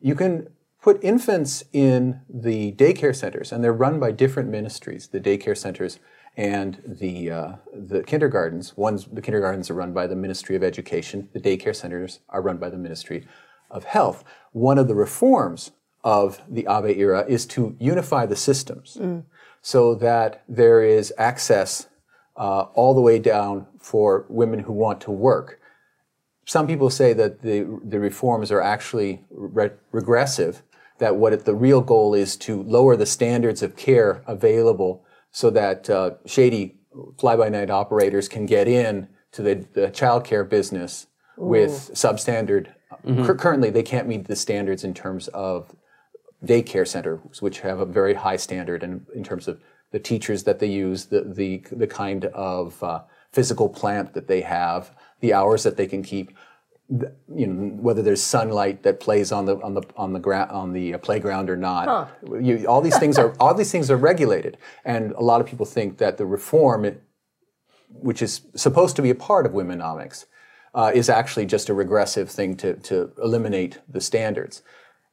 [0.00, 0.48] You can
[0.82, 5.08] put infants in the daycare centers, and they're run by different ministries.
[5.08, 5.98] The daycare centers
[6.36, 8.76] and the uh, the kindergartens.
[8.76, 11.28] One's the kindergartens are run by the Ministry of Education.
[11.32, 13.26] The daycare centers are run by the Ministry
[13.70, 14.24] of Health.
[14.52, 18.96] One of the reforms of the Abe era is to unify the systems
[19.62, 21.88] so that there is access
[22.36, 25.60] uh, all the way down for women who want to work.
[26.46, 30.62] Some people say that the, the reforms are actually re- regressive,
[30.98, 35.03] that what it, the real goal is to lower the standards of care available
[35.34, 36.76] so that uh, shady
[37.18, 42.68] fly by night operators can get in to the, the childcare business with substandard.
[43.26, 45.74] Cur- currently, they can't meet the standards in terms of
[46.44, 50.60] daycare centers, which have a very high standard in, in terms of the teachers that
[50.60, 55.64] they use, the the, the kind of uh, physical plant that they have, the hours
[55.64, 56.30] that they can keep.
[56.90, 60.72] You know whether there's sunlight that plays on the on the on the gra- on
[60.72, 62.10] the uh, playground or not.
[62.40, 65.64] You, all these things are all these things are regulated, and a lot of people
[65.64, 66.98] think that the reform,
[67.88, 70.26] which is supposed to be a part of womenomics,
[70.74, 74.62] uh, is actually just a regressive thing to to eliminate the standards.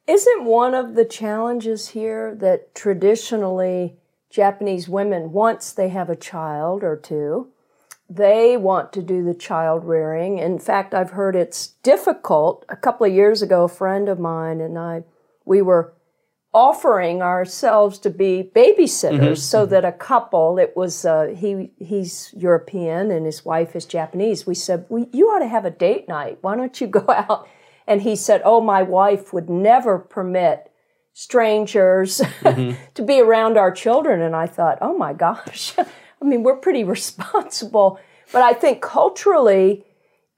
[0.06, 3.96] Isn't one of the challenges here that traditionally
[4.30, 7.51] Japanese women, once they have a child or two,
[8.14, 10.38] they want to do the child rearing.
[10.38, 12.64] In fact, I've heard it's difficult.
[12.68, 15.04] A couple of years ago, a friend of mine and I,
[15.44, 15.94] we were
[16.54, 19.34] offering ourselves to be babysitters mm-hmm.
[19.34, 24.46] so that a couple it was uh, he he's european and his wife is japanese
[24.46, 27.48] we said well, you ought to have a date night why don't you go out
[27.86, 30.70] and he said oh my wife would never permit
[31.14, 32.78] strangers mm-hmm.
[32.94, 35.74] to be around our children and i thought oh my gosh
[36.22, 37.98] i mean we're pretty responsible
[38.32, 39.84] but i think culturally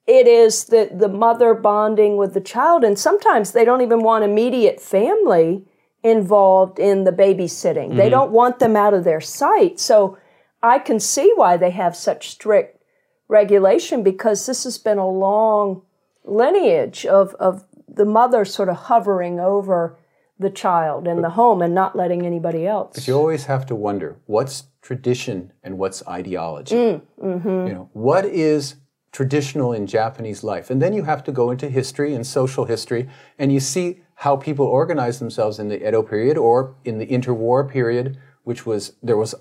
[0.06, 4.24] it is the, the mother bonding with the child and sometimes they don't even want
[4.24, 5.64] immediate family
[6.04, 7.88] involved in the babysitting.
[7.88, 7.96] Mm-hmm.
[7.96, 9.80] They don't want them out of their sight.
[9.80, 10.18] So
[10.62, 12.80] I can see why they have such strict
[13.26, 15.82] regulation because this has been a long
[16.24, 19.98] lineage of, of the mother sort of hovering over
[20.44, 22.92] the child and the home and not letting anybody else.
[22.94, 26.76] But you always have to wonder what's tradition and what's ideology.
[26.76, 27.66] Mm, mm-hmm.
[27.66, 28.76] You know, what is
[29.10, 30.70] traditional in Japanese life?
[30.70, 34.36] And then you have to go into history and social history and you see how
[34.36, 39.16] people organized themselves in the Edo period or in the interwar period, which was there
[39.16, 39.34] was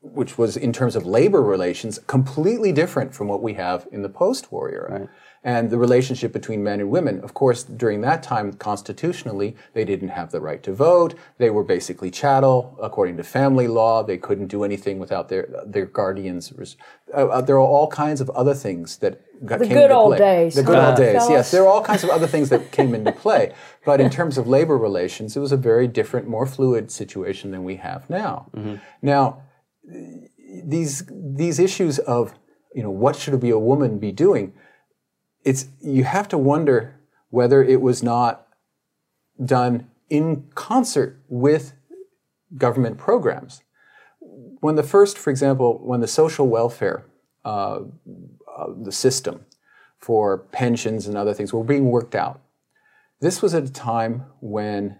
[0.00, 4.08] which was in terms of labor relations completely different from what we have in the
[4.08, 5.00] post-war era.
[5.00, 5.08] Right.
[5.46, 10.08] And the relationship between men and women, of course, during that time, constitutionally, they didn't
[10.08, 11.14] have the right to vote.
[11.36, 14.02] They were basically chattel, according to family law.
[14.02, 16.50] They couldn't do anything without their their guardians.
[17.14, 20.18] Uh, uh, there are all kinds of other things that got, the good old play.
[20.18, 20.54] days.
[20.54, 21.22] The good old days.
[21.28, 23.52] Yes, there are all kinds of other things that came into play.
[23.84, 27.64] But in terms of labor relations, it was a very different, more fluid situation than
[27.64, 28.46] we have now.
[28.56, 28.76] Mm-hmm.
[29.02, 29.42] Now,
[30.64, 32.34] these these issues of
[32.74, 34.54] you know what should be a woman be doing,
[35.44, 36.98] it's you have to wonder
[37.30, 38.46] whether it was not
[39.44, 41.72] done in concert with
[42.56, 43.62] government programs.
[44.60, 47.04] When the first, for example, when the social welfare
[47.44, 47.80] uh,
[48.56, 49.44] uh, the system
[49.98, 52.40] for pensions and other things were being worked out.
[53.20, 54.98] This was at a time when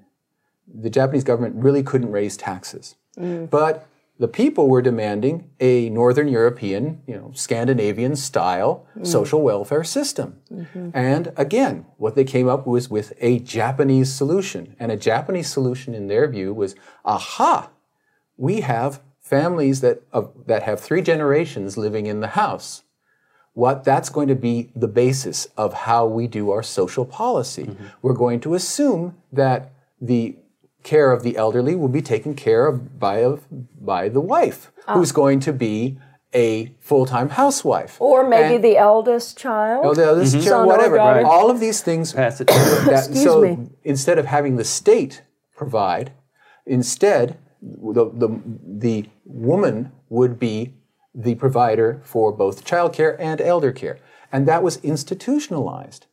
[0.66, 2.96] the Japanese government really couldn't raise taxes.
[3.18, 3.48] Mm.
[3.48, 3.86] But
[4.18, 9.06] the people were demanding a Northern European, you know, Scandinavian style mm.
[9.06, 10.40] social welfare system.
[10.52, 10.90] Mm-hmm.
[10.94, 14.76] And again, what they came up with was with a Japanese solution.
[14.78, 17.70] And a Japanese solution, in their view, was aha,
[18.36, 22.84] we have families that, uh, that have three generations living in the house
[23.54, 27.64] what that's going to be the basis of how we do our social policy.
[27.64, 27.84] Mm-hmm.
[28.02, 30.36] We're going to assume that the
[30.84, 33.38] care of the elderly will be taken care of by, a,
[33.80, 34.94] by the wife, oh.
[34.94, 35.98] who's going to be
[36.32, 40.44] a full-time housewife, or maybe and, the eldest child, or the eldest mm-hmm.
[40.44, 40.96] child, whatever.
[40.96, 41.24] Right.
[41.24, 42.12] All of these things.
[42.12, 42.48] Pass it.
[42.48, 43.70] That, Excuse so me.
[43.84, 45.22] instead of having the state
[45.56, 46.12] provide,
[46.66, 50.74] instead the, the the woman would be
[51.14, 53.98] the provider for both childcare and elder care.
[54.32, 56.06] And that was institutionalized.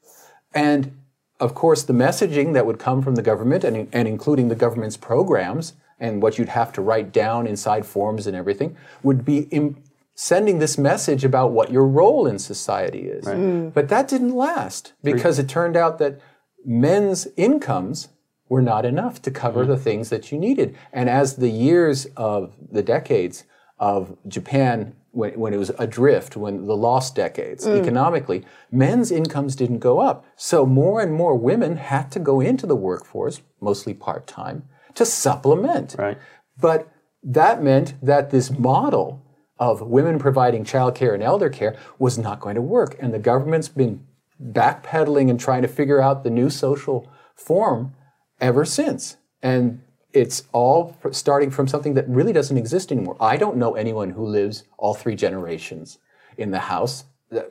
[0.53, 1.00] And
[1.41, 4.95] of course, the messaging that would come from the government and, and including the government's
[4.95, 9.83] programs and what you'd have to write down inside forms and everything would be Im-
[10.13, 13.25] sending this message about what your role in society is.
[13.25, 13.37] Right.
[13.37, 13.73] Mm.
[13.73, 16.19] But that didn't last because it turned out that
[16.63, 18.09] men's incomes
[18.47, 19.69] were not enough to cover mm.
[19.69, 20.77] the things that you needed.
[20.93, 23.45] And as the years of the decades
[23.79, 27.79] of Japan when, when it was adrift, when the lost decades mm.
[27.79, 30.25] economically, men's incomes didn't go up.
[30.35, 34.63] So more and more women had to go into the workforce, mostly part time,
[34.95, 35.95] to supplement.
[35.97, 36.17] Right.
[36.59, 36.91] But
[37.23, 39.25] that meant that this model
[39.59, 42.95] of women providing childcare and elder care was not going to work.
[42.99, 44.05] And the government's been
[44.41, 47.93] backpedaling and trying to figure out the new social form
[48.39, 49.17] ever since.
[49.41, 49.81] And
[50.13, 53.17] it's all starting from something that really doesn't exist anymore.
[53.19, 55.99] I don't know anyone who lives all three generations
[56.37, 57.05] in the house.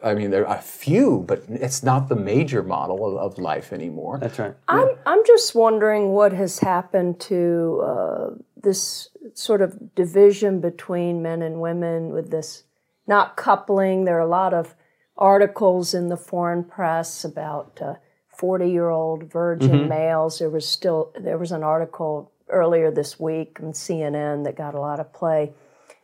[0.04, 3.72] I mean, there are a few, but it's not the major model of, of life
[3.72, 4.18] anymore.
[4.18, 4.54] That's right.
[4.68, 4.90] I'm.
[5.06, 8.30] I'm just wondering what has happened to uh,
[8.62, 12.64] this sort of division between men and women with this
[13.06, 14.04] not coupling.
[14.04, 14.74] There are a lot of
[15.16, 17.80] articles in the foreign press about
[18.28, 19.88] 40 uh, year old virgin mm-hmm.
[19.88, 20.38] males.
[20.38, 24.80] There was still, there was an article earlier this week on CNN that got a
[24.80, 25.52] lot of play,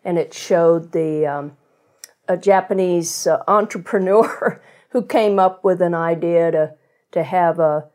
[0.05, 1.57] and it showed the um,
[2.29, 6.75] a Japanese uh, entrepreneur who came up with an idea to
[7.13, 7.89] to have a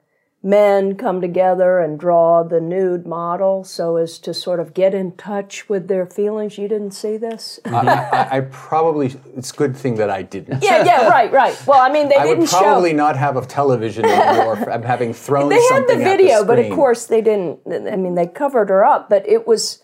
[0.44, 5.12] men come together and draw the nude model so as to sort of get in
[5.16, 6.58] touch with their feelings.
[6.58, 7.60] You didn't see this?
[7.66, 10.64] I, I, I probably, it's a good thing that I didn't.
[10.64, 11.56] yeah, yeah, right, right.
[11.68, 12.96] Well, I mean, they I didn't would probably show.
[12.98, 14.70] not have a television anymore.
[14.70, 17.60] I'm having thrown They had the video, the but of course they didn't.
[17.68, 19.84] I mean, they covered her up, but it was.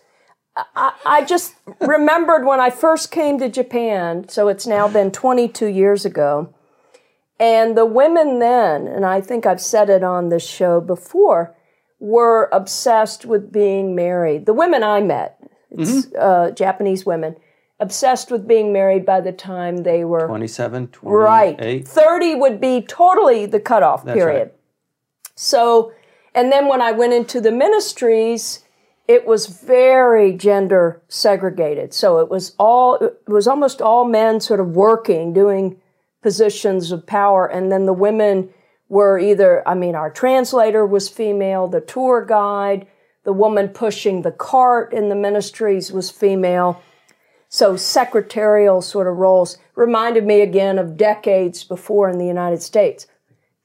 [0.74, 5.66] I, I just remembered when I first came to Japan, so it's now been 22
[5.66, 6.52] years ago.
[7.40, 11.54] And the women then, and I think I've said it on this show before,
[12.00, 14.46] were obsessed with being married.
[14.46, 17.36] The women I met, it's uh, Japanese women,
[17.80, 21.16] obsessed with being married by the time they were 27, 28.
[21.16, 21.88] Right.
[21.88, 24.24] 30 would be totally the cutoff period.
[24.26, 24.54] right.
[25.36, 25.92] So,
[26.34, 28.64] and then when I went into the ministries,
[29.06, 31.94] it was very gender segregated.
[31.94, 35.80] So it was all, it was almost all men sort of working, doing
[36.22, 37.46] positions of power.
[37.46, 38.50] And then the women
[38.88, 42.86] were either, I mean, our translator was female, the tour guide,
[43.24, 46.82] the woman pushing the cart in the ministries was female.
[47.48, 53.06] So secretarial sort of roles reminded me again of decades before in the United States.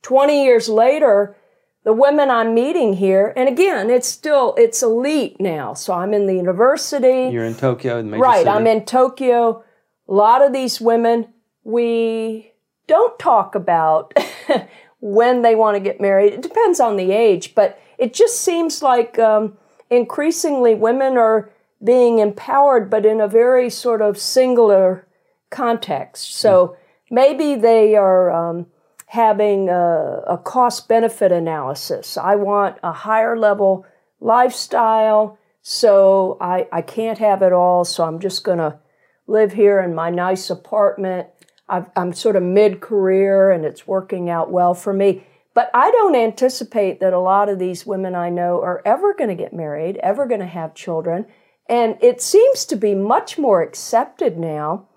[0.03, 1.35] 20 years later,
[1.83, 5.73] the women I'm meeting here, and again, it's still, it's elite now.
[5.73, 7.29] So I'm in the university.
[7.31, 8.49] You're in Tokyo, Right, city.
[8.49, 9.63] I'm in Tokyo.
[10.07, 11.32] A lot of these women,
[11.63, 12.51] we
[12.87, 14.13] don't talk about
[14.99, 16.33] when they want to get married.
[16.33, 19.57] It depends on the age, but it just seems like um,
[19.89, 21.51] increasingly women are
[21.83, 25.07] being empowered, but in a very sort of singular
[25.49, 26.35] context.
[26.35, 26.77] So
[27.11, 28.67] maybe they are um,
[29.07, 32.17] having a, a cost benefit analysis.
[32.17, 33.85] I want a higher level
[34.19, 38.79] lifestyle, so I, I can't have it all, so I'm just going to
[39.27, 41.27] live here in my nice apartment.
[41.67, 45.23] I've, I'm sort of mid career and it's working out well for me.
[45.53, 49.29] But I don't anticipate that a lot of these women I know are ever going
[49.29, 51.25] to get married, ever going to have children.
[51.69, 54.87] And it seems to be much more accepted now.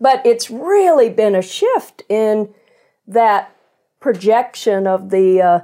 [0.00, 2.54] But it's really been a shift in
[3.06, 3.56] that
[4.00, 5.60] projection of the uh,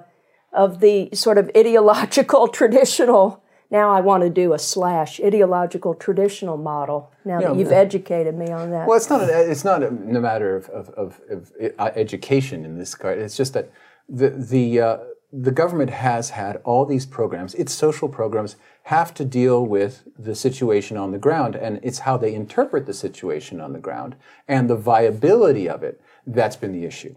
[0.52, 3.42] of the sort of ideological traditional.
[3.70, 7.12] Now I want to do a slash ideological traditional model.
[7.24, 8.86] Now that you've educated me on that.
[8.88, 9.20] Well, it's not.
[9.22, 13.18] A, it's not a, no matter of, of, of, of uh, education in this card.
[13.18, 13.70] It's just that
[14.08, 14.98] the the uh,
[15.32, 17.54] the government has had all these programs.
[17.56, 22.16] Its social programs have to deal with the situation on the ground, and it's how
[22.16, 24.16] they interpret the situation on the ground
[24.48, 26.00] and the viability of it.
[26.26, 27.14] That's been the issue,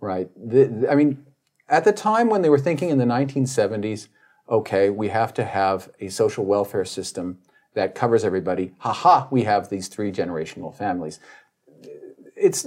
[0.00, 0.28] right?
[0.36, 1.24] The, the- I mean,
[1.68, 4.08] at the time when they were thinking in the 1970s,
[4.48, 7.38] okay, we have to have a social welfare system
[7.74, 8.74] that covers everybody.
[8.78, 11.18] Ha ha, we have these three generational families.
[12.36, 12.66] It's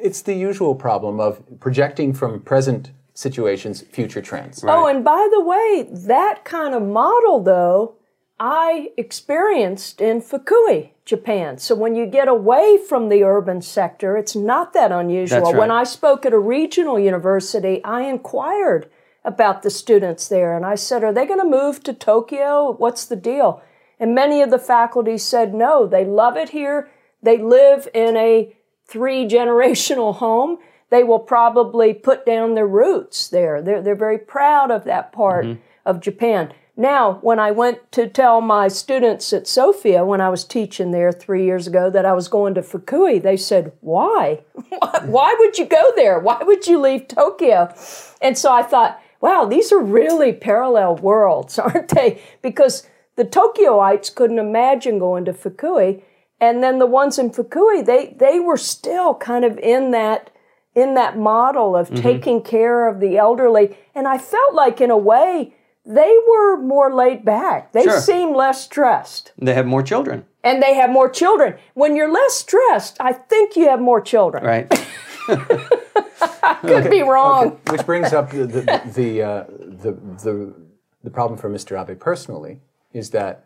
[0.00, 4.64] it's the usual problem of projecting from present situations future trends.
[4.66, 7.96] Oh, and by the way, that kind of model, though,
[8.40, 11.58] I experienced in Fukui, Japan.
[11.58, 15.42] So when you get away from the urban sector, it's not that unusual.
[15.42, 15.56] Right.
[15.56, 18.90] When I spoke at a regional university, I inquired
[19.24, 22.72] about the students there and I said, Are they going to move to Tokyo?
[22.72, 23.62] What's the deal?
[23.98, 26.90] And many of the faculty said, No, they love it here.
[27.22, 28.56] They live in a
[28.86, 30.58] three generational home.
[30.90, 33.62] They will probably put down their roots there.
[33.62, 35.60] They're, they're very proud of that part mm-hmm.
[35.86, 36.52] of Japan.
[36.76, 41.12] Now, when I went to tell my students at Sophia when I was teaching there
[41.12, 44.42] three years ago that I was going to Fukui, they said, Why?
[45.04, 46.18] Why would you go there?
[46.18, 47.74] Why would you leave Tokyo?
[48.22, 52.20] And so I thought, wow, these are really parallel worlds, aren't they?
[52.42, 56.02] Because the Tokyoites couldn't imagine going to Fukui.
[56.40, 60.28] And then the ones in Fukui, they, they were still kind of in that
[60.74, 62.02] in that model of mm-hmm.
[62.02, 63.76] taking care of the elderly.
[63.94, 65.54] And I felt like in a way
[65.84, 67.72] they were more laid back.
[67.72, 68.00] They Sure.
[68.00, 69.32] seemed less stressed.
[69.36, 71.56] They have more children, And they have more children.
[71.74, 74.44] When you're less stressed, I think you have more children.
[74.44, 74.66] right?
[76.62, 77.58] Could be wrong.
[77.70, 79.92] Which brings up the the the, uh, the
[80.22, 80.54] the
[81.02, 81.80] the problem for Mr.
[81.80, 82.60] Abe personally
[82.92, 83.44] is that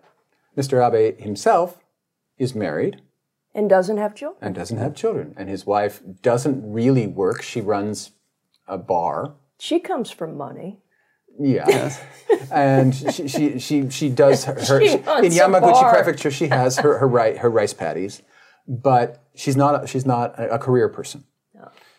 [0.56, 0.82] Mr.
[0.84, 1.78] Abe himself
[2.38, 3.00] is married
[3.54, 4.38] And doesn't have children.
[4.42, 7.42] and doesn't have children, and his wife doesn't really work.
[7.42, 8.12] She runs
[8.68, 9.34] a bar.
[9.58, 10.78] She comes from money.
[11.38, 11.94] Yeah,
[12.50, 15.02] and she, she she she does her, her She in
[15.32, 15.90] Yamaguchi.
[15.92, 16.30] Prefecture.
[16.30, 18.22] She has her her, ri- her rice paddies,
[18.66, 21.24] but she's not a, she's not a, a career person,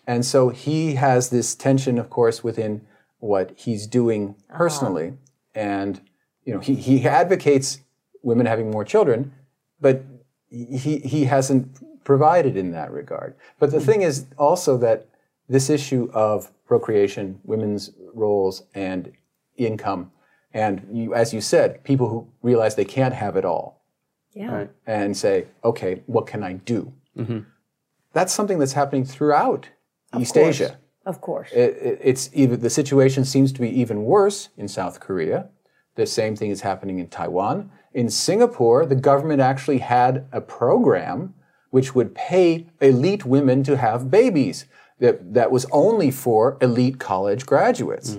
[0.07, 2.81] and so he has this tension, of course, within
[3.19, 5.13] what he's doing personally,
[5.53, 6.01] and
[6.45, 7.81] you know he he advocates
[8.23, 9.33] women having more children,
[9.81, 10.03] but
[10.49, 13.35] he he hasn't provided in that regard.
[13.59, 15.07] But the thing is also that
[15.49, 19.11] this issue of procreation, women's roles, and
[19.57, 20.11] income.
[20.53, 23.83] And you, as you said, people who realize they can't have it all
[24.33, 24.51] Yeah.
[24.53, 24.69] Right.
[24.85, 26.93] and say, okay, what can I do?
[27.17, 27.39] Mm-hmm.
[28.13, 29.69] That's something that's happening throughout
[30.21, 30.47] East course.
[30.61, 30.77] Asia.
[31.05, 31.51] Of course.
[31.53, 35.49] It, it- it's even the situation seems to be even worse in South Korea.
[35.95, 37.71] The same thing is happening in Taiwan.
[37.93, 41.33] In Singapore, the government actually had a program
[41.71, 44.65] which would pay elite women to have babies.
[44.99, 48.17] That that was only for elite college graduates.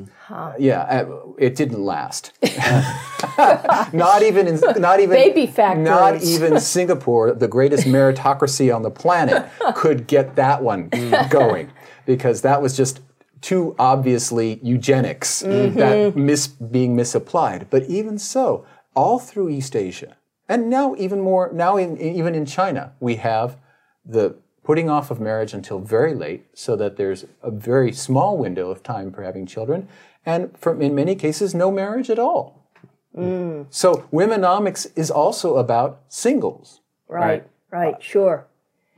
[0.59, 2.33] Yeah, uh, it didn't last.
[3.93, 5.85] not even in, not even Baby factories.
[5.89, 10.89] Not even Singapore, the greatest meritocracy on the planet, could get that one
[11.31, 11.71] going
[12.09, 13.01] because that was just
[13.43, 16.27] too obviously eugenics that mm-hmm.
[16.27, 17.67] mis, being misapplied.
[17.69, 18.65] But even so,
[18.97, 20.17] all through East Asia,
[20.49, 23.59] and now even more now in, even in China, we have
[24.07, 28.71] the putting off of marriage until very late, so that there's a very small window
[28.71, 29.87] of time for having children,
[30.25, 32.67] and from in many cases, no marriage at all.
[33.15, 33.67] Mm.
[33.69, 36.81] So womenomics is also about singles.
[37.07, 38.47] Right, right, sure.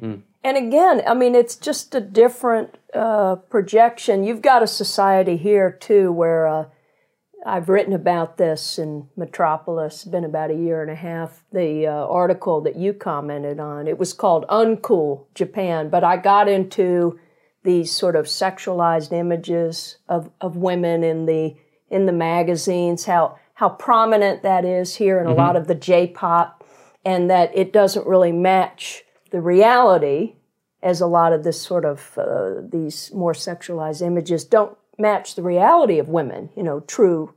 [0.00, 0.22] Mm.
[0.42, 4.24] And again, I mean, it's just a different uh, projection.
[4.24, 6.64] You've got a society here too where uh,
[7.46, 10.04] I've written about this in Metropolis.
[10.04, 11.44] Been about a year and a half.
[11.52, 16.48] The uh, article that you commented on it was called "Uncool Japan," but I got
[16.48, 17.18] into
[17.62, 21.56] these sort of sexualized images of, of women in the
[21.88, 23.04] in the magazines.
[23.06, 26.64] How how prominent that is here in a lot of the J-pop,
[27.04, 30.36] and that it doesn't really match the reality
[30.82, 35.42] as a lot of this sort of uh, these more sexualized images don't match the
[35.42, 37.34] reality of women you know true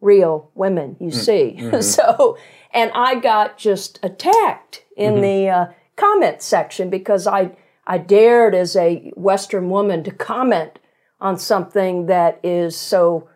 [0.00, 1.58] real women you see.
[1.82, 2.38] So
[2.72, 5.66] and i got just attacked in the uh,
[5.96, 7.50] comment section because i
[7.86, 10.78] i dared as a western woman to comment
[11.20, 13.28] on something that is so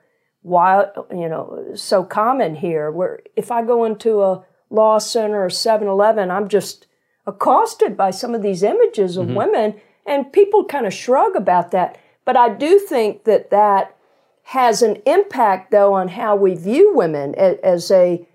[0.42, 5.50] wild you know so common here where if i go into a lawson or a
[5.50, 6.86] 7-eleven i'm just
[7.26, 9.36] accosted by some of these images of mm-hmm.
[9.36, 11.98] women and people kind of shrug about that.
[12.24, 13.96] But i do think that that
[14.44, 18.26] has an impact though on how we view women as a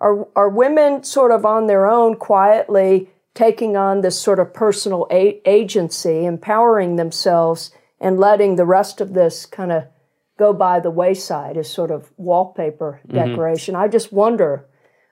[0.00, 5.06] are, are women sort of on their own quietly taking on this sort of personal
[5.10, 7.70] a- agency empowering themselves
[8.00, 9.84] and letting the rest of this kind of
[10.38, 13.16] go by the wayside as sort of wallpaper mm-hmm.
[13.16, 13.74] decoration?
[13.76, 14.66] I just wonder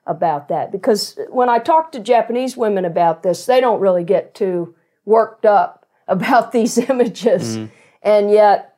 [0.06, 4.34] about that because when I talk to Japanese women about this, they don't really get
[4.34, 4.74] too
[5.04, 7.56] worked up about these images.
[7.56, 7.74] Mm-hmm.
[8.02, 8.76] And yet,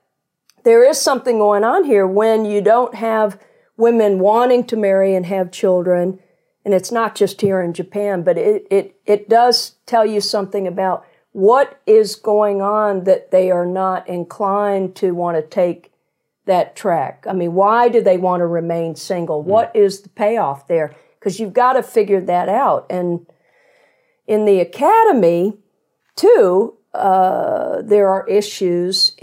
[0.64, 3.40] there is something going on here when you don't have
[3.76, 6.18] women wanting to marry and have children.
[6.64, 10.66] And it's not just here in Japan, but it, it, it does tell you something
[10.66, 15.92] about what is going on that they are not inclined to want to take
[16.46, 17.26] that track.
[17.28, 19.44] I mean, why do they want to remain single?
[19.44, 19.46] Mm.
[19.46, 20.96] What is the payoff there?
[21.26, 22.86] Because you've got to figure that out.
[22.88, 23.26] And
[24.28, 25.54] in the academy,
[26.14, 29.16] too, uh, there are issues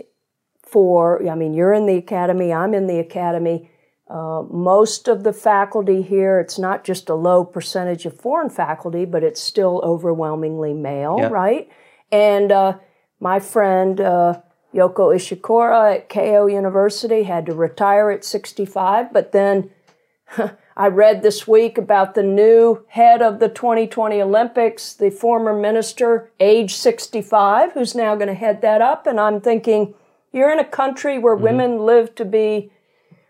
[0.61, 3.71] for, I mean, you're in the academy, I'm in the academy.
[4.09, 9.05] Uh, most of the faculty here, it's not just a low percentage of foreign faculty,
[9.05, 11.29] but it's still overwhelmingly male, Yeah.
[11.29, 11.69] right?
[12.11, 12.79] And uh,
[13.21, 14.41] my friend uh,
[14.75, 19.69] Yoko Ishikura at Keio University had to retire at 65, but then
[20.75, 26.31] I read this week about the new head of the 2020 Olympics, the former minister,
[26.39, 29.05] age 65, who's now going to head that up.
[29.05, 29.93] And I'm thinking,
[30.31, 31.43] you're in a country where mm-hmm.
[31.43, 32.71] women live to be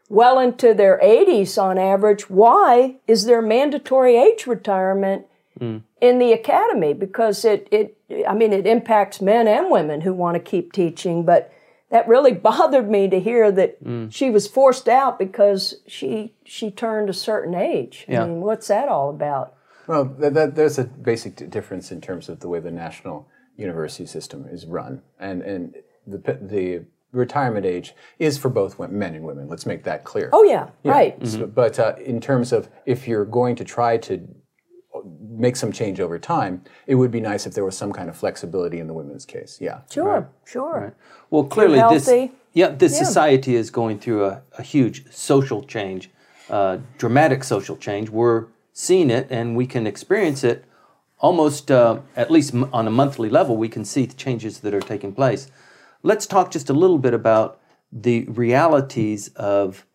[0.07, 2.29] well into their 80s on average.
[2.29, 5.25] Why is there mandatory age retirement
[5.59, 5.81] mm.
[5.99, 6.93] in the academy?
[6.93, 11.25] Because it, it, I mean, it impacts men and women who want to keep teaching,
[11.25, 11.51] but
[11.93, 13.77] that really bothered me to hear that
[14.09, 18.05] she was forced out because she she turned a certain age.
[18.09, 18.23] Yeah.
[18.23, 19.53] I mean, what's that all about?
[19.87, 23.27] Well, th- th- there's a basic difference in terms of the way the national
[23.57, 25.75] university system is run, and and
[26.07, 29.47] the the retirement age is for both wo- men and women.
[29.47, 30.29] Let's make that clear.
[30.33, 31.15] Oh yeah, right.
[31.27, 34.27] So- but uh, in terms of if you're going to try to
[35.37, 38.15] make some change over time, it would be nice if there was some kind of
[38.15, 39.57] flexibility in the women's case.
[39.59, 39.81] Yeah.
[39.89, 40.95] Sure, sure.
[41.29, 42.31] Well, clearly this healthy.
[42.53, 46.09] yeah this society is going through a, a huge social change,
[46.49, 48.09] uh, dramatic social change.
[48.09, 50.65] We're seeing it, and we can experience it
[51.19, 53.55] almost uh, at least m- on a monthly level.
[53.57, 55.47] We can see the changes that are taking place.
[56.03, 57.59] Let's talk just a little bit about
[57.91, 59.85] the realities of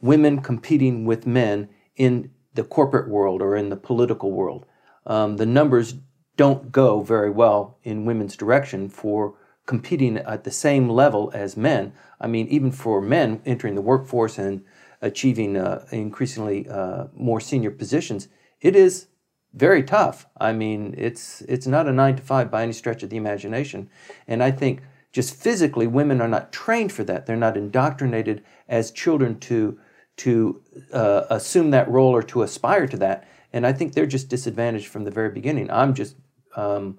[0.00, 4.66] women competing with men in the corporate world or in the political world.
[5.06, 5.94] Um, the numbers
[6.36, 9.34] don't go very well in women's direction for
[9.66, 11.92] competing at the same level as men.
[12.20, 14.64] I mean, even for men entering the workforce and
[15.00, 18.28] achieving uh, increasingly uh, more senior positions,
[18.60, 19.06] it is
[19.52, 20.26] very tough.
[20.38, 23.88] I mean, it's it's not a nine to five by any stretch of the imagination,
[24.26, 24.82] and I think
[25.12, 27.26] just physically, women are not trained for that.
[27.26, 29.78] They're not indoctrinated as children to
[30.16, 30.60] to
[30.92, 34.88] uh, assume that role or to aspire to that, and I think they're just disadvantaged
[34.88, 35.70] from the very beginning.
[35.70, 36.16] I'm just
[36.56, 36.98] um,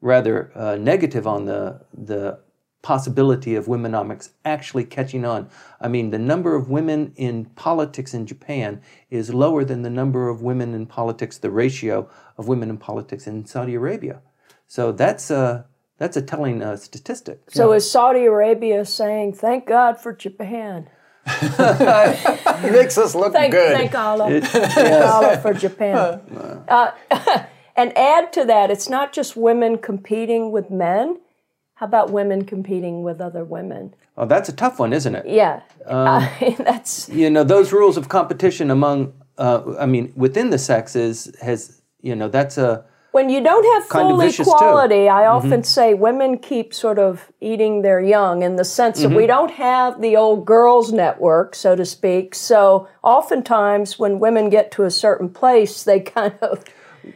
[0.00, 2.38] rather uh, negative on the the
[2.82, 5.50] possibility of womenomics actually catching on.
[5.80, 8.80] I mean, the number of women in politics in Japan
[9.10, 13.26] is lower than the number of women in politics, the ratio of women in politics
[13.26, 14.22] in Saudi Arabia.
[14.68, 15.66] So that's a
[15.98, 17.40] that's a telling uh, statistic.
[17.48, 20.88] So is Saudi Arabia saying, "Thank God for Japan"?
[21.28, 23.76] It makes us look thank, good.
[23.76, 24.40] Thank Allah.
[24.40, 26.20] Thank Allah for Japan.
[26.68, 26.92] Uh,
[27.76, 31.18] and add to that, it's not just women competing with men.
[31.76, 33.94] How about women competing with other women?
[34.18, 35.24] Oh, that's a tough one, isn't it?
[35.26, 39.14] Yeah, um, that's you know those rules of competition among.
[39.38, 42.84] Uh, I mean, within the sexes has you know that's a
[43.18, 45.36] when you don't have full equality, I mm-hmm.
[45.36, 49.08] often say women keep sort of eating their young in the sense mm-hmm.
[49.08, 49.32] that we mm-hmm.
[49.32, 52.36] don't have the old girls' network, so to speak.
[52.36, 56.64] So oftentimes, when women get to a certain place, they kind of.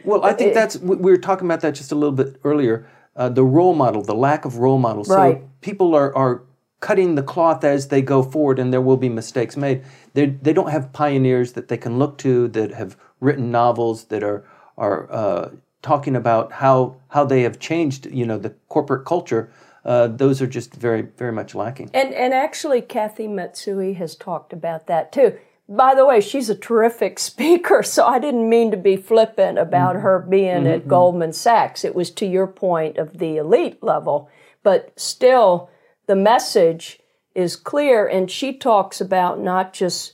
[0.03, 2.85] Well, I think it, that's we were talking about that just a little bit earlier.
[3.15, 5.07] Uh, the role model, the lack of role models.
[5.07, 5.37] Right.
[5.37, 6.43] So people are, are
[6.81, 9.85] cutting the cloth as they go forward, and there will be mistakes made.
[10.15, 14.21] They they don't have pioneers that they can look to that have written novels that
[14.21, 14.43] are
[14.77, 15.49] are uh,
[15.83, 19.51] talking about how how they have changed, you know, the corporate culture.
[19.85, 21.91] Uh, those are just very very much lacking.
[21.93, 25.37] And and actually, Kathy Matsui has talked about that too.
[25.69, 29.93] By the way, she's a terrific speaker, so I didn't mean to be flippant about
[29.95, 30.03] mm-hmm.
[30.03, 30.67] her being mm-hmm.
[30.67, 31.85] at Goldman Sachs.
[31.85, 34.29] It was to your point of the elite level,
[34.63, 35.69] but still,
[36.07, 36.99] the message
[37.35, 40.13] is clear, and she talks about not just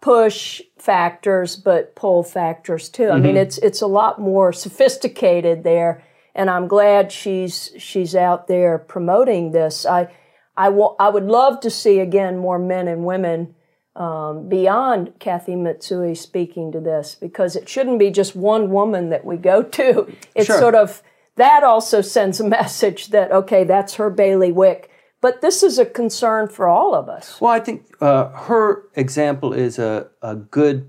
[0.00, 3.04] push factors but pull factors too.
[3.04, 3.12] Mm-hmm.
[3.12, 3.42] I mean mm-hmm.
[3.42, 6.02] it's it's a lot more sophisticated there
[6.34, 9.84] and I'm glad she's she's out there promoting this.
[9.84, 10.08] I
[10.56, 13.54] I, w- I would love to see again more men and women
[13.94, 19.24] um, beyond Kathy Matsui speaking to this because it shouldn't be just one woman that
[19.24, 20.12] we go to.
[20.34, 20.58] It's sure.
[20.58, 21.02] sort of
[21.36, 24.90] that also sends a message that okay, that's her bailiwick
[25.20, 27.40] but this is a concern for all of us.
[27.40, 30.88] Well, I think uh, her example is a, a good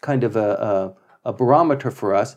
[0.00, 0.94] kind of a,
[1.24, 2.36] a, a barometer for us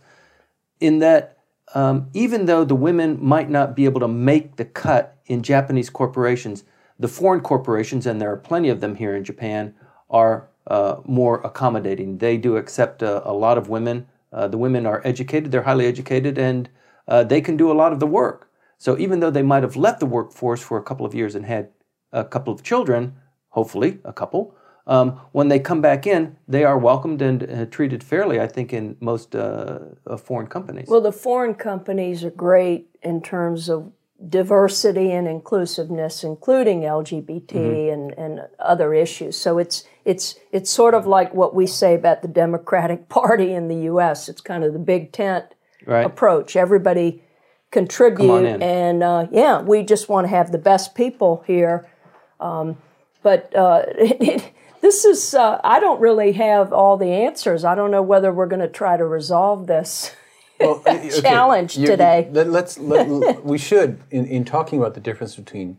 [0.80, 1.38] in that
[1.76, 5.90] um, even though the women might not be able to make the cut in Japanese
[5.90, 6.64] corporations,
[6.98, 9.76] the foreign corporations, and there are plenty of them here in Japan,
[10.10, 12.18] are uh, more accommodating.
[12.18, 14.08] They do accept a, lot of women.
[14.32, 16.70] Uh, the women are educated, they're highly educated, and
[17.08, 18.47] uh, they can do a lot of the work.
[18.78, 21.46] So even though they might have left the workforce for a couple of years and
[21.46, 21.70] had
[22.12, 23.16] a couple of children,
[23.50, 24.56] hopefully a couple,
[24.88, 28.72] um, when they come back in, they are welcomed and uh, treated fairly, I think,
[28.72, 29.80] in most uh,
[30.18, 30.88] foreign companies.
[30.88, 33.92] Well, the foreign companies are great in terms of
[34.30, 37.94] diversity and inclusiveness, including LGBT mm-hmm.
[37.94, 39.36] and, and other issues.
[39.38, 43.68] So it's it's it's sort of like what we say about the Democratic Party in
[43.68, 44.30] the U.S.
[44.30, 45.46] It's kind of the big tent
[45.86, 46.06] right.
[46.06, 46.56] approach.
[46.56, 47.24] Everybody
[47.72, 48.62] contribute.
[48.62, 51.90] And uh, yeah, we just want to have the best people here.
[52.40, 52.78] Um,
[53.24, 54.52] but uh, it, it,
[54.82, 57.66] this is, uh, I don't really have all the answers.
[57.66, 60.14] I don't know whether we're going to try to resolve this.
[60.60, 61.12] Well, okay.
[61.22, 62.30] challenge you, today.
[62.32, 65.78] Let, us let, we should in, in talking about the difference between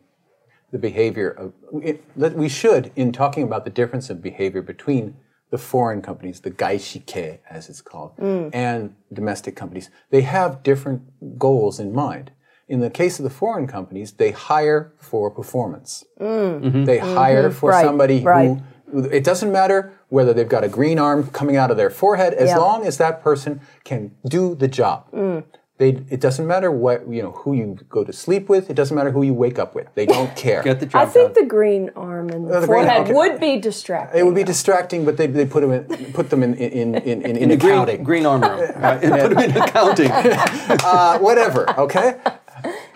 [0.70, 5.16] the behavior of it, let, we should in talking about the difference of behavior between
[5.50, 8.50] the foreign companies, the gaishikei as it's called, mm.
[8.52, 12.30] and domestic companies, they have different goals in mind.
[12.68, 16.04] In the case of the foreign companies, they hire for performance.
[16.20, 16.60] Mm.
[16.60, 16.84] Mm-hmm.
[16.84, 17.58] They hire mm-hmm.
[17.58, 17.84] for right.
[17.84, 18.60] somebody right.
[18.92, 22.34] who, it doesn't matter whether they've got a green arm coming out of their forehead,
[22.34, 22.58] as yeah.
[22.58, 25.10] long as that person can do the job.
[25.12, 25.44] Mm.
[25.78, 28.68] They, it doesn't matter what you know who you go to sleep with.
[28.68, 29.86] It doesn't matter who you wake up with.
[29.94, 30.62] They don't care.
[30.62, 33.12] Get the job I think the green arm and the, uh, the forehead okay.
[33.12, 34.20] would be distracting.
[34.20, 37.22] It would be distracting, but they, they put them in put them in in in,
[37.22, 38.02] in, in, in accounting.
[38.02, 38.72] Green, green arm room.
[38.76, 39.00] right?
[39.00, 40.10] put them in accounting.
[40.12, 41.70] uh, whatever.
[41.78, 42.20] Okay.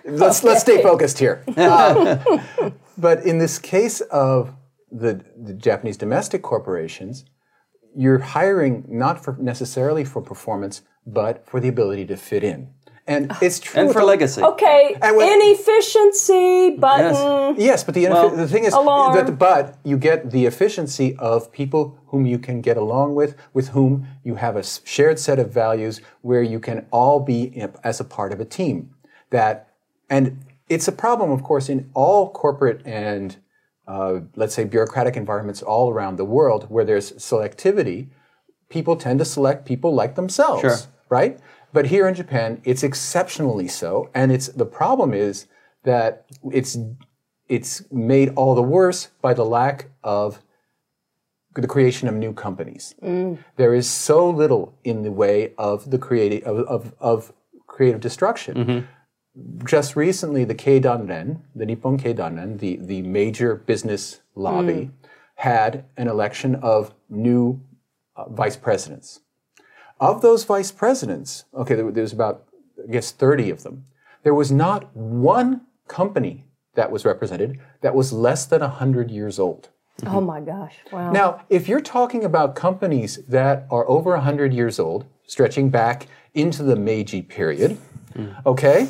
[0.03, 0.47] Let's okay.
[0.49, 1.43] let's stay focused here.
[1.55, 2.17] Uh,
[2.97, 4.53] but in this case of
[4.91, 7.25] the, the Japanese domestic corporations,
[7.95, 12.69] you're hiring not for necessarily for performance, but for the ability to fit in.
[13.05, 13.81] And it's true.
[13.81, 14.41] And for legacy.
[14.41, 14.95] Okay.
[15.01, 17.55] And when, inefficiency button.
[17.55, 19.15] Yes, yes but the, well, the thing is alarm.
[19.15, 23.69] that but you get the efficiency of people whom you can get along with, with
[23.69, 28.05] whom you have a shared set of values where you can all be as a
[28.05, 28.91] part of a team.
[29.31, 29.73] That
[30.09, 33.35] and it's a problem, of course, in all corporate and
[33.85, 38.07] uh, let's say bureaucratic environments all around the world where there's selectivity.
[38.69, 40.77] People tend to select people like themselves, Sure.
[41.13, 41.39] Right?
[41.71, 45.47] But here in Japan, it's exceptionally so, and it's the problem is
[45.83, 46.25] that
[46.59, 46.77] it's
[47.47, 50.41] it's made all the worse by the lack of
[51.55, 52.95] the creation of new companies.
[53.01, 53.37] Mm.
[53.57, 57.33] There is so little in the way of the creative of, of, of
[57.67, 58.53] creative destruction.
[58.55, 59.65] Mm-hmm.
[59.65, 64.91] Just recently, the Keidanren, the Nippon Keidanren, the, the major business lobby, mm.
[65.35, 67.59] had an election of new
[68.15, 69.22] uh, vice presidents.
[70.03, 72.45] Of those vice presidents, okay, there, there was about,
[72.87, 73.85] I guess, 30 of them.
[74.23, 76.45] There was not one company
[76.75, 79.69] that was represented that was less than 100 years old.
[80.05, 80.75] Oh my gosh!
[80.91, 81.11] Wow.
[81.11, 86.63] Now, if you're talking about companies that are over 100 years old, stretching back into
[86.63, 87.77] the Meiji period,
[88.15, 88.29] hmm.
[88.45, 88.89] okay,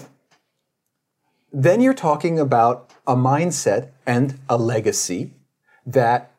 [1.52, 5.34] then you're talking about a mindset and a legacy
[5.86, 6.33] that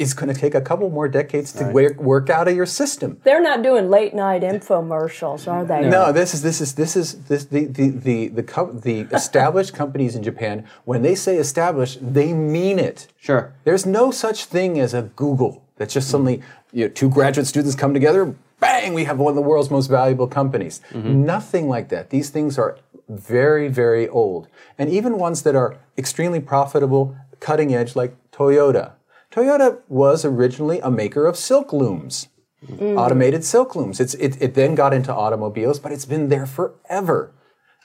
[0.00, 3.20] is going to take a couple more decades to work, work out of your system.
[3.22, 5.82] They're not doing late night infomercials, are they?
[5.86, 9.74] No, this is this is this is this the the the the, co- the established
[9.74, 10.66] companies in Japan.
[10.86, 13.08] When they say established, they mean it.
[13.20, 13.52] Sure.
[13.64, 15.62] There's no such thing as a Google.
[15.76, 16.42] That's just suddenly
[16.72, 18.34] you know, two graduate students come together.
[18.58, 18.94] Bang!
[18.94, 20.80] We have one of the world's most valuable companies.
[20.92, 21.24] Mm-hmm.
[21.26, 22.08] Nothing like that.
[22.08, 24.48] These things are very very old,
[24.78, 28.92] and even ones that are extremely profitable, cutting edge, like Toyota.
[29.30, 32.28] Toyota was originally a maker of silk looms
[32.66, 32.98] mm.
[32.98, 34.00] automated silk looms.
[34.00, 37.32] It's, it, it then got into automobiles, but it's been there forever.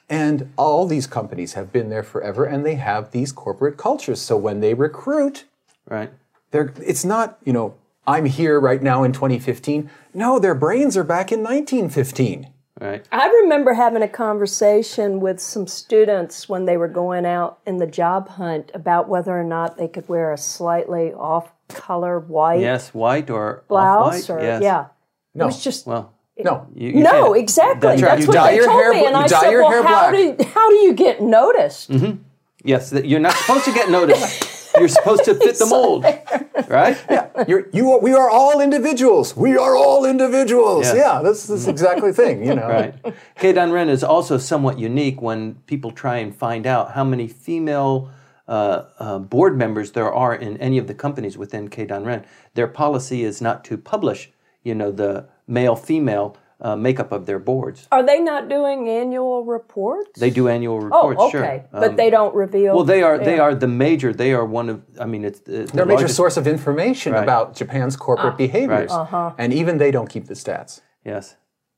[0.09, 4.21] And all these companies have been there forever, and they have these corporate cultures.
[4.21, 5.45] So when they recruit,
[5.87, 6.11] Right.
[6.51, 7.75] they're, it's not, you know,
[8.05, 9.89] I'm here right now in 2015.
[10.13, 12.51] No, their brains are back in 1915.
[12.79, 13.07] Right.
[13.11, 17.87] I remember having a conversation with some students when they were going out in the
[17.87, 23.29] job hunt about whether or not they could wear a slightly off-color white Yes, white
[23.29, 24.35] or blouse, off-white.
[24.35, 24.61] or yes.
[24.61, 24.85] yeah.
[25.33, 26.67] No, It was just Well, no.
[26.75, 27.87] you, you no, can't- exactly.
[27.89, 28.21] That's That's.
[28.23, 29.71] You what dye they your told hair me, and you I dye said, your "Well,
[29.71, 32.21] hair how black." do how do you get noticed?" Mm-hmm.
[32.65, 34.49] Yes, you're not supposed to get noticed.
[34.77, 36.03] You're supposed to fit the mold,
[36.67, 36.97] right?
[37.09, 39.35] Yeah, You're, you are, we are all individuals.
[39.35, 40.85] We are all individuals.
[40.85, 40.95] Yes.
[40.95, 42.67] Yeah, that's, that's exactly the thing, you know.
[42.67, 42.95] Right.
[43.37, 48.09] Keidanren is also somewhat unique when people try and find out how many female
[48.47, 52.25] uh, uh, board members there are in any of the companies within Keidanren.
[52.53, 54.29] Their policy is not to publish,
[54.63, 57.87] you know, the male-female uh, makeup of their boards.
[57.91, 60.19] Are they not doing annual reports?
[60.19, 61.17] They do annual reports.
[61.21, 61.69] Oh, okay, sure.
[61.81, 62.71] but Um, they don't reveal.
[62.75, 64.09] well, they are they are the major.
[64.23, 64.77] They are one of.
[64.99, 67.23] I mean, it's the, They're a major source of information Right.
[67.27, 68.91] about Japan's corporate behaviors.
[68.91, 69.41] Uh-huh.
[69.41, 70.81] And even they don't keep the stats.
[71.11, 71.35] Yes.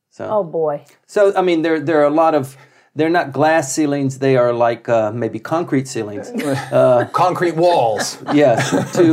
[0.09, 0.75] So Oh boy.
[1.05, 2.55] So I mean, there there are a lot of.
[2.99, 4.17] They're not glass ceilings.
[4.27, 6.27] They are like uh, maybe concrete ceilings.
[7.25, 8.17] Concrete walls.
[8.43, 8.59] yes.
[8.97, 9.07] To,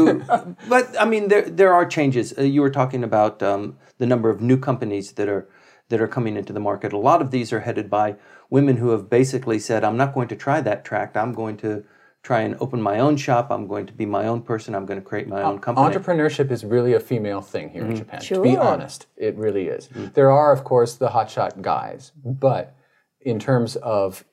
[0.75, 2.33] but I mean, there there are changes.
[2.39, 5.45] Uh, you were talking about um, the number of new companies that are
[5.89, 6.93] that are coming into the market.
[6.93, 8.17] A lot of these are headed by
[8.51, 11.17] women who have basically said, "I'm not going to try that tract.
[11.17, 11.85] I'm going to
[12.23, 13.51] try and open my own shop.
[13.51, 14.75] I'm going to be my own person.
[14.75, 17.89] I'm going to create my own company." Entrepreneurship is really a female thing here in
[17.89, 17.99] mm-hmm.
[17.99, 18.21] Japan.
[18.21, 19.89] To be honest, it really is.
[19.89, 20.07] Mm-hmm.
[20.15, 22.75] There are, of course, the hotshot guys, but
[23.21, 24.25] in terms of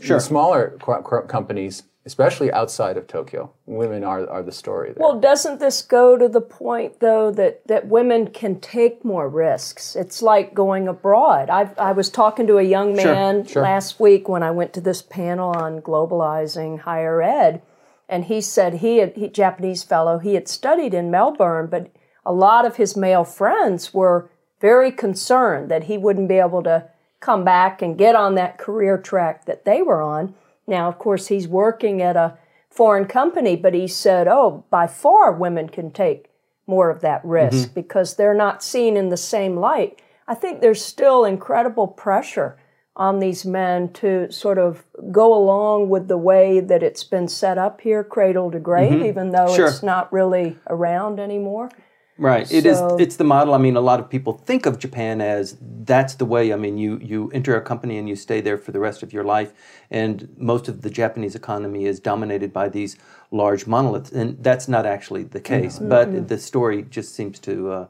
[0.00, 0.20] Sure.
[0.20, 5.02] smaller co- co- companies, especially outside of Tokyo, women are, are the story there.
[5.06, 9.94] Well, doesn't this go to the point though that that women can take more risks?
[9.94, 11.50] It's like going abroad.
[11.50, 13.62] I I was talking to a young Sure, man sure.
[13.62, 17.60] last week when I went to this panel on globalizing higher ed,
[18.08, 21.90] and he said he had he Japanese fellow he had studied in Melbourne, but
[22.24, 24.30] a lot of his male friends were
[24.60, 26.88] very concerned that he wouldn't be able to
[27.20, 30.34] come back and get on that career track that they were on.
[30.68, 32.38] Now, of course, he's working at a
[32.70, 36.26] foreign company, but he said, oh, by far women can take
[36.66, 37.74] more of that risk mm-hmm.
[37.74, 40.00] because they're not seen in the same light.
[40.28, 42.58] I think there's still incredible pressure
[42.94, 47.56] on these men to sort of go along with the way that it's been set
[47.56, 49.06] up here, cradle to grave, mm-hmm.
[49.06, 49.68] even though Sure.
[49.68, 51.70] it's not really around anymore.
[52.18, 52.50] Right.
[52.50, 52.78] It is.
[52.78, 53.54] So- It's the model.
[53.54, 56.52] I mean, a lot of people think of Japan as that's the way.
[56.52, 59.12] I mean, you you enter a company and you stay there for the rest of
[59.12, 59.52] your life,
[59.90, 62.96] and most of the Japanese economy is dominated by these
[63.30, 65.78] large monoliths, and that's not actually the case.
[65.78, 67.86] But the story just seems to uh,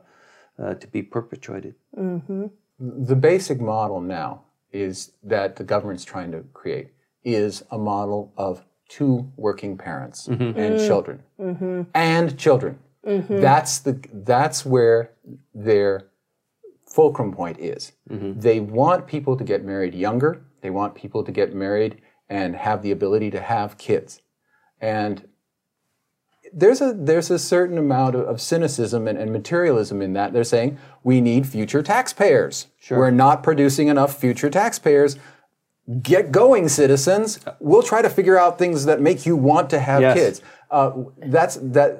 [0.62, 1.74] uh, to be perpetuated.
[2.80, 6.88] the basic model now is that the government's trying to create
[7.24, 11.22] is a model of two working parents and children
[11.94, 15.12] and children that's the that's where
[15.54, 16.08] their
[16.86, 21.54] fulcrum point is they want people to get married younger they want people to get
[21.54, 24.22] married and have the ability to have kids.
[24.80, 25.28] And
[26.52, 30.32] there's a there's a certain amount of, of cynicism and, and, materialism in that.
[30.32, 32.68] They're saying we need future taxpayers.
[32.80, 32.98] Sure.
[32.98, 35.16] We're not producing enough future taxpayers.
[36.02, 37.40] Get going, citizens.
[37.60, 40.16] We'll try to figure out things that make you want to have yes.
[40.16, 40.42] kids.
[40.70, 41.98] Uh, that's that.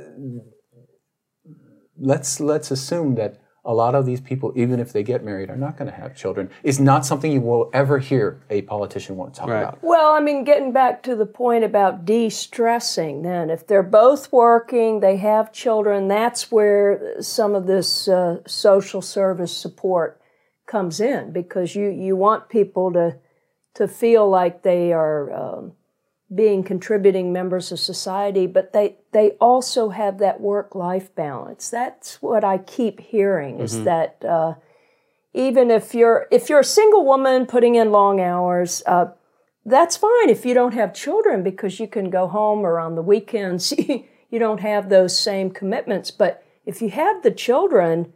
[1.99, 5.57] Let's let's assume that a lot of these people, even if they get married, are
[5.57, 6.49] not going to have children.
[6.63, 9.61] Is not something you will ever hear a politician want to talk right.
[9.61, 9.79] about.
[9.83, 15.01] Well, I mean, getting back to the point about de-stressing, then if they're both working,
[15.01, 20.19] they have children, that's where some of this uh, social service support
[20.67, 23.17] comes in because you you want people to
[23.75, 25.31] to feel like they are.
[25.33, 25.73] Um,
[26.35, 31.71] being contributing members of society, but they, they also have that work life balance.
[31.71, 33.85] That's what I keep hearing is mm-hmm.
[33.85, 34.55] that uh,
[35.33, 39.07] even if you're if you're a single woman putting in long hours, uh,
[39.65, 43.03] that's fine if you don't have children because you can go home or on the
[43.03, 43.73] weekends.
[44.31, 46.11] you don't have those same commitments.
[46.11, 48.13] But if you have the children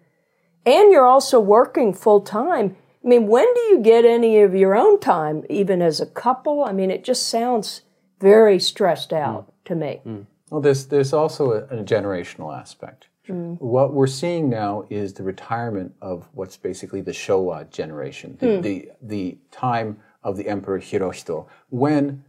[0.67, 4.77] and you're also working full time, I mean, when do you get any of your
[4.77, 6.65] own time, even as a couple?
[6.65, 7.83] I mean, it just sounds
[8.23, 9.65] very stressed out mm.
[9.67, 10.01] to me.
[10.07, 10.27] Mm.
[10.51, 13.09] Well, there's, there's also a, a generational aspect.
[13.29, 13.61] Mm.
[13.61, 18.63] What we're seeing now is the retirement of what's basically the Showa generation, the, mm.
[18.63, 22.25] the, the, time of the Emperor Hirohito, when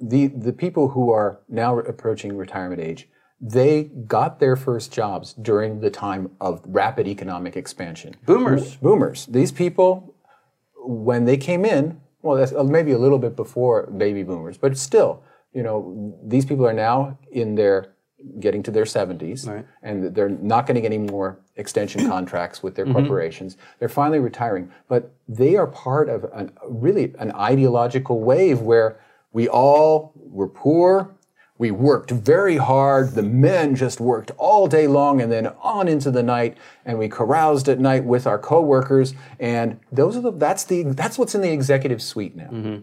[0.00, 3.08] the, the people who are now approaching retirement age,
[3.40, 8.14] they got their first jobs during the time of rapid economic expansion.
[8.24, 8.76] Boomers.
[8.76, 9.26] Boomers.
[9.26, 10.14] These people,
[10.76, 14.78] when they came in, well, that's uh, maybe a little bit before baby boomers, but
[14.78, 15.22] still,
[15.52, 17.94] you know, these people are now in their
[18.40, 19.66] getting to their 70s right.
[19.82, 22.94] and they're not getting any more extension contracts with their mm-hmm.
[22.94, 28.98] corporations they're finally retiring but they are part of an, really an ideological wave where
[29.32, 31.14] we all were poor
[31.56, 33.12] we worked very hard.
[33.12, 37.08] The men just worked all day long and then on into the night, and we
[37.08, 39.14] caroused at night with our coworkers.
[39.38, 42.50] And those are the that's the that's what's in the executive suite now.
[42.50, 42.80] Mm-hmm.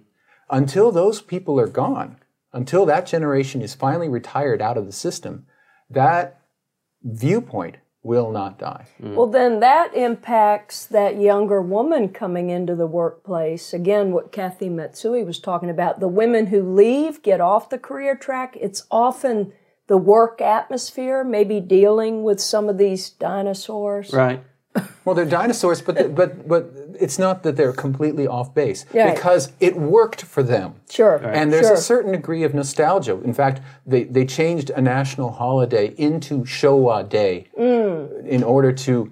[0.49, 2.17] Until those people are gone,
[2.53, 5.45] until that generation is finally retired out of the system,
[5.89, 6.41] that
[7.03, 8.85] viewpoint will not die.
[9.01, 9.15] Mm.
[9.15, 13.73] Well, then that impacts that younger woman coming into the workplace.
[13.73, 18.15] Again, what Kathy Matsui was talking about the women who leave, get off the career
[18.15, 19.53] track, it's often
[19.87, 24.13] the work atmosphere, maybe dealing with some of these dinosaurs.
[24.13, 24.43] Right.
[25.05, 29.13] Well, they're dinosaurs, but but but it's not that they're completely off base right.
[29.13, 30.76] because it worked for them.
[30.89, 31.17] Sure.
[31.17, 31.36] Right.
[31.36, 31.76] And there's sure.
[31.76, 33.22] a certain degree of nostalgia.
[33.24, 38.28] In fact, they, they changed a national holiday into Showa Day mm.
[38.28, 39.11] in order to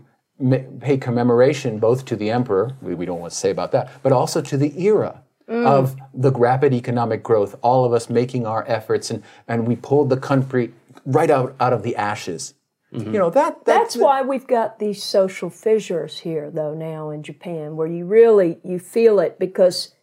[0.79, 4.11] pay commemoration both to the emperor, we, we don't want to say about that, but
[4.11, 5.23] also to the era.
[5.49, 5.65] Mm.
[5.65, 10.11] Of the rapid economic growth, all of us making our efforts, and, and we pulled
[10.11, 10.71] the country
[11.07, 12.53] right out, out of the ashes.
[12.93, 13.13] Mm-hmm.
[13.13, 17.11] You know that, that that's that, why we've got these social fissures here, though now
[17.11, 19.93] in Japan, where you really you feel it because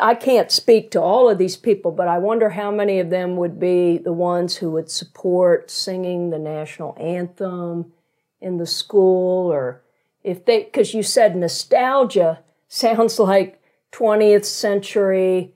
[0.00, 3.36] I can't speak to all of these people, but I wonder how many of them
[3.36, 7.92] would be the ones who would support singing the national anthem
[8.40, 9.82] in the school, or
[10.24, 13.62] if they because you said nostalgia sounds like
[13.92, 15.52] 20th century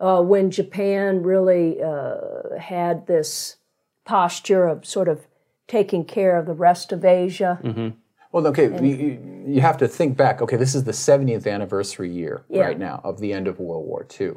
[0.00, 3.56] uh, when Japan really uh, had this
[4.04, 5.26] posture of sort of
[5.70, 7.60] taking care of the rest of Asia.
[7.62, 7.90] Mm-hmm.
[8.32, 10.42] Well, okay, you, you, have to think back.
[10.42, 12.62] Okay, this is the 70th anniversary year yeah.
[12.62, 14.32] right now of the end of World War II.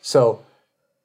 [0.00, 0.44] So,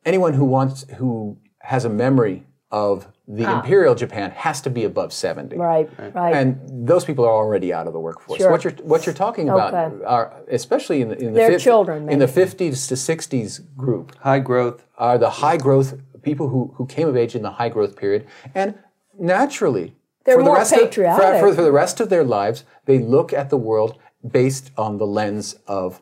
[0.05, 3.59] anyone who wants who has a memory of the ah.
[3.59, 5.55] imperial Japan has to be above 70.
[5.55, 6.35] Right, right.
[6.35, 8.39] And those people are already out of the workforce.
[8.39, 8.51] Sure.
[8.51, 10.03] What you're what you're talking about okay.
[10.05, 14.15] are especially in the in the Their children, in the 50s to 60s group.
[14.19, 17.69] High growth are the high growth people who who came of age in the high
[17.69, 18.75] growth period and
[19.17, 19.95] naturally.
[20.23, 21.25] They're for more the rest patriotic.
[21.25, 23.97] Of, for, for the rest of their lives, they look at the world
[24.29, 26.01] based on the lens of,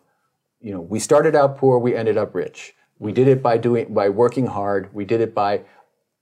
[0.60, 2.74] you know, we started out poor, we ended up rich.
[2.97, 4.93] We did it by doing by working hard.
[4.93, 5.62] We did it by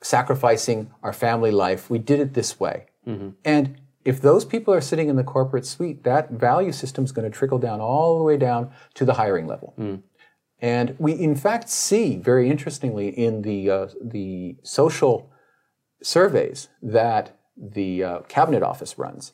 [0.01, 1.89] sacrificing our family life.
[1.89, 2.85] We did it this way.
[3.07, 3.29] Mm-hmm.
[3.43, 7.29] And if those people are sitting in the corporate suite, that value system is going
[7.29, 9.73] to trickle down all the way down to the hiring level.
[9.77, 10.03] Mm.
[10.59, 15.31] And we, in fact, see very interestingly in the uh, the social
[16.07, 19.33] surveys that the uh, Cabinet Office runs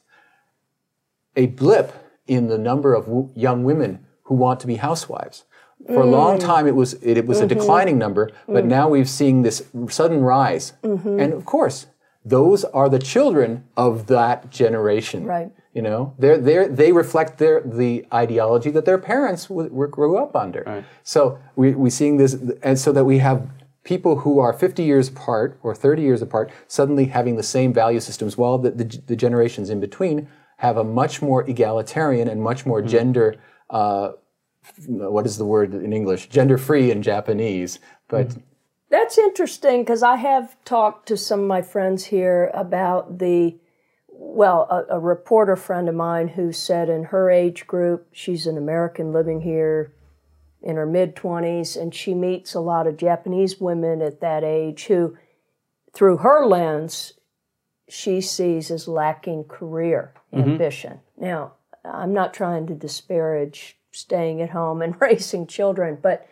[1.35, 1.93] a blip
[2.27, 5.43] in the number of w- young women who want to be housewives.
[5.87, 6.03] For mm.
[6.03, 6.39] a long mm.
[6.39, 7.51] time, it was it, it was mm-hmm.
[7.51, 8.67] a declining number, but mm.
[8.67, 10.73] now we've seen this sudden rise.
[10.83, 11.19] Mm-hmm.
[11.19, 11.87] And of course,
[12.25, 15.25] those are the children of that generation.
[15.25, 15.51] Right.
[15.73, 20.17] You know, they're, they're, they reflect their, the ideology that their parents w- w- grew
[20.17, 20.63] up under.
[20.65, 20.85] Right.
[21.03, 23.49] So we, we're seeing this, and so that we have
[23.83, 27.99] people who are 50 years apart or 30 years apart suddenly having the same value
[27.99, 30.27] systems, while the, the, the generations in between
[30.57, 33.35] have a much more egalitarian and much more gender,
[33.69, 34.11] uh,
[34.87, 36.29] what is the word in English?
[36.29, 37.79] Gender free in Japanese.
[38.07, 38.37] But
[38.89, 43.57] That's interesting because I have talked to some of my friends here about the,
[44.07, 48.57] well, a, a reporter friend of mine who said in her age group, she's an
[48.57, 49.91] American living here
[50.63, 54.85] in her mid 20s, and she meets a lot of Japanese women at that age
[54.85, 55.17] who,
[55.93, 57.13] through her lens,
[57.89, 60.99] she sees as lacking career ambition.
[61.17, 61.53] Now,
[61.85, 66.27] I'm not trying to disparage staying at home and raising children, but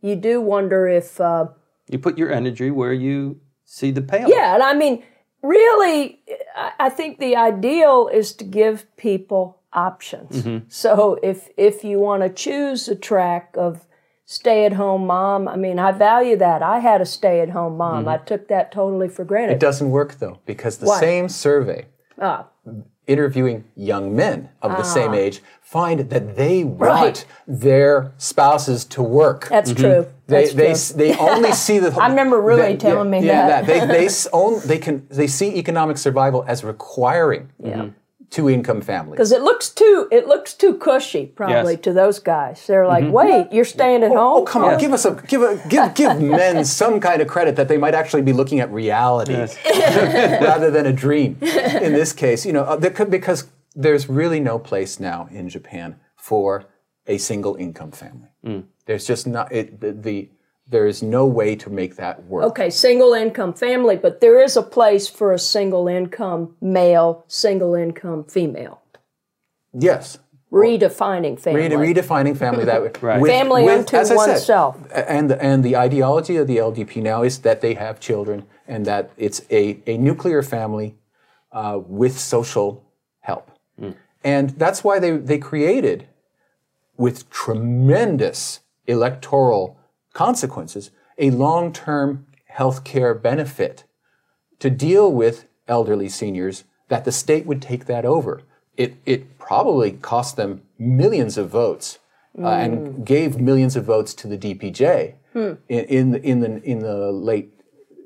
[0.00, 1.20] you do wonder if.
[1.20, 1.48] Uh,
[1.88, 4.28] You put your energy where you see the payoff.
[4.30, 5.04] yeah, and I mean,
[5.42, 6.20] really,
[6.78, 10.42] I think the ideal is to give people options.
[10.44, 10.66] Mm-hmm.
[10.68, 13.86] So if if you want to choose a track of
[14.24, 16.62] stay at home mom, I mean, I value that.
[16.62, 18.00] I had a stay at home mom.
[18.00, 18.08] Mm-hmm.
[18.08, 19.54] I took that totally for granted.
[19.54, 21.86] it doesn't work though, because the same survey
[22.20, 22.46] Ah,
[23.06, 25.14] interviewing young men of the same ah.
[25.14, 27.26] age find that they want Right.
[27.46, 29.48] their spouses to work.
[29.48, 29.82] that's mm-hmm.
[29.82, 30.06] true.
[30.26, 31.14] They, That's they, true.
[31.14, 31.90] they only see the.
[32.00, 33.66] I remember really they- telling yeah, me yeah, that.
[33.66, 37.50] They they own, they can they see economic survival as requiring
[38.30, 39.12] two income families.
[39.16, 41.82] because it looks too it looks too cushy probably Yes.
[41.82, 42.66] to those guys.
[42.66, 44.42] They're like, wait, you're staying at home?
[44.42, 44.78] Oh come on!
[44.78, 47.94] Give us a give a give give men some kind of credit that they might
[47.94, 51.36] actually be looking at reality rather than a dream.
[51.42, 55.96] In this case, you know, uh, could, because there's really no place now in Japan
[56.16, 56.64] for
[57.06, 58.28] a single income family.
[58.86, 60.28] There's just not it, the, the
[60.66, 62.44] there is no way to make that work.
[62.44, 67.74] Okay, single income family, but there is a place for a single income male, single
[67.74, 68.80] income female.
[69.72, 70.18] Yes,
[70.52, 71.62] Redefining family.
[71.76, 72.92] Rede- redefining family that way.
[73.02, 73.20] Right.
[73.20, 74.76] With- Family with- unto as I said, oneself.
[74.94, 79.10] and and the ideology of the LDP now is that they have children and that
[79.16, 80.94] it's a, a nuclear family
[81.52, 82.84] uh, with social
[83.20, 83.50] help,
[84.22, 86.06] and that's why they they created
[86.96, 89.76] with tremendous electoral
[90.14, 93.84] consequences a long term health care benefit
[94.60, 98.42] to deal with elderly seniors that the state would take that over.
[98.76, 101.98] It, it probably cost them millions of votes
[102.40, 103.02] uh, and hmm.
[103.04, 105.52] gave millions of votes to the DPJ hmm.
[105.68, 107.52] in, in, the, in, the, in, the late,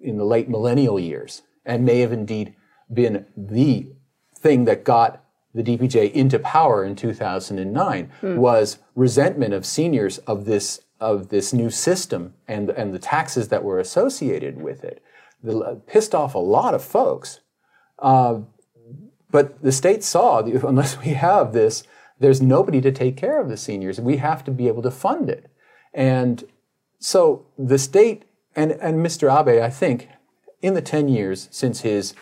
[0.03, 2.55] in the late millennial years and may have indeed
[2.93, 3.93] been the
[4.37, 8.37] thing that got the DPJ into power in 2009 hmm.
[8.37, 13.65] was resentment of seniors of this of this new system and and the taxes that
[13.65, 15.03] were associated with it.
[15.43, 17.41] The, pissed off a lot of folks.
[17.99, 18.41] Uh,
[19.31, 21.85] but the state saw that unless we have this,
[22.19, 24.01] there's nobody to take care of the seniors.
[24.01, 25.51] We have to be able to fund it.
[25.95, 26.45] And
[26.99, 28.25] so the state
[28.57, 29.31] and, and Mr.
[29.31, 30.09] Abe, I think,
[30.63, 32.15] in the 10 years since his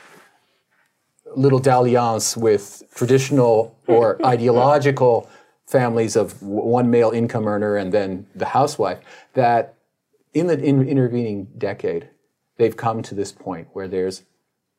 [1.34, 5.28] little dalliance with traditional or ideological
[5.66, 8.98] families of one male income earner and then the housewife,
[9.34, 9.74] that
[10.32, 12.08] in the in intervening decade,
[12.56, 14.22] they've come to this point where there's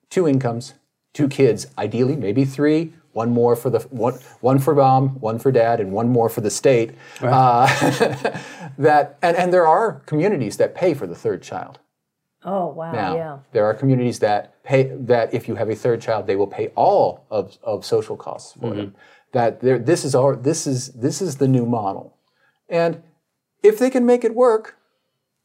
[0.09, 0.73] two incomes,
[1.13, 5.51] two kids, ideally maybe three, one more for the one, one for mom, one for
[5.51, 6.91] dad, and one more for the state.
[7.19, 7.65] Uh,
[8.77, 11.79] that and, and there are communities that pay for the third child.
[12.43, 13.37] Oh wow, Now, yeah.
[13.51, 16.67] there are communities that pay that if you have a third child, they will pay
[16.75, 18.95] all of, of social costs for them.
[19.33, 22.17] That there, this is our this is this is the new model,
[22.69, 23.03] and
[23.61, 24.77] if they can make it work,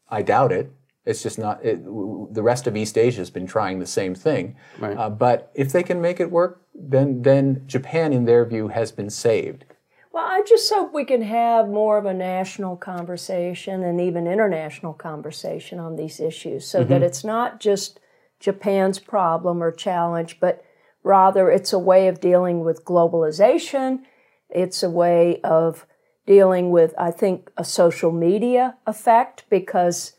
[0.08, 0.72] I doubt it.
[1.04, 1.64] It's just not.
[1.64, 5.50] It, w- the rest of East Asia has been trying the same thing, uh, but
[5.54, 9.64] if they can make it work, then then Japan, in their view, has been saved.
[10.12, 14.92] Well, I just hope we can have more of a national conversation and even international
[14.92, 17.98] conversation on these issues so that it's not just
[18.38, 20.62] Japan's problem or challenge, but
[21.02, 24.00] rather it's a way of dealing with globalization.
[24.48, 25.86] It's a way of
[26.26, 30.12] dealing with, I think, a social media effect because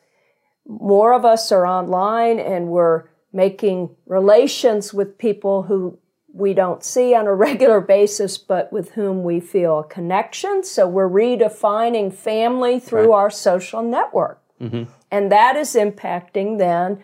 [0.67, 5.97] more of us are online and we're making relations with people who
[6.33, 10.63] we don't see on a regular basis, but with whom we feel a connection.
[10.63, 14.41] So we're redefining family through our social network.
[14.61, 14.91] Mm-hmm.
[15.11, 17.03] And that is impacting then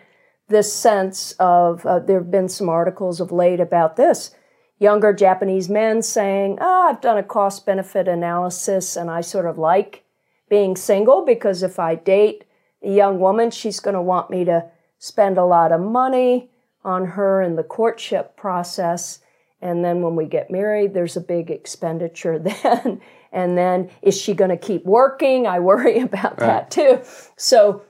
[0.50, 4.32] this sense of, uh, there have been some articles of late about this.
[4.78, 9.58] Younger Japanese men saying, oh, I've done a cost benefit analysis and I sort of
[9.58, 10.04] like
[10.48, 12.44] being single because if I date
[12.82, 14.66] a young woman, she's going to want me to
[14.98, 16.50] spend a lot of money
[16.84, 19.20] on her in the courtship process.
[19.62, 23.00] And then when we get married, there's a big expenditure then.
[23.32, 25.46] and then is she going to keep working?
[25.46, 26.46] I worry about right.
[26.46, 27.00] that too.
[27.36, 27.82] So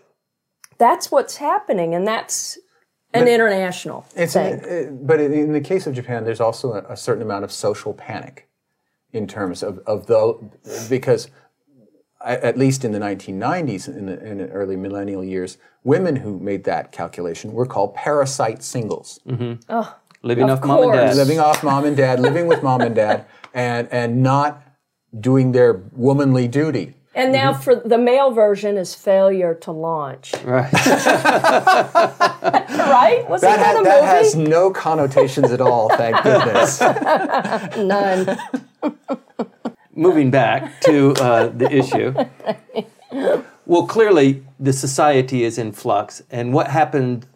[0.81, 1.95] that's what's happening.
[1.95, 2.59] And that's
[3.13, 4.65] an but international it's thing.
[4.65, 7.93] An, but in the case of Japan, there's also a, a certain amount of social
[7.93, 8.49] panic
[9.13, 10.35] in terms of, of the,
[10.89, 11.29] because
[12.25, 16.65] at least in the 1990s, in the, in the, early millennial years, women who made
[16.65, 19.21] that calculation were called parasite singles.
[19.27, 19.61] Mm-hmm.
[19.69, 20.69] Oh, living off course.
[20.69, 21.17] mom and dad.
[21.17, 24.63] Living off mom and dad, living with mom and dad, and, and not
[25.19, 26.95] doing their womanly duty.
[27.21, 27.61] And now mm-hmm.
[27.61, 30.33] for the male version is failure to launch.
[30.45, 30.73] Right.
[32.73, 33.29] right?
[33.29, 36.81] Was that, that, ha- that has no connotations at all, thank goodness.
[37.77, 38.39] None
[39.95, 42.15] moving back to uh, the issue.
[43.67, 47.27] Well, clearly, the society is in flux, and what happened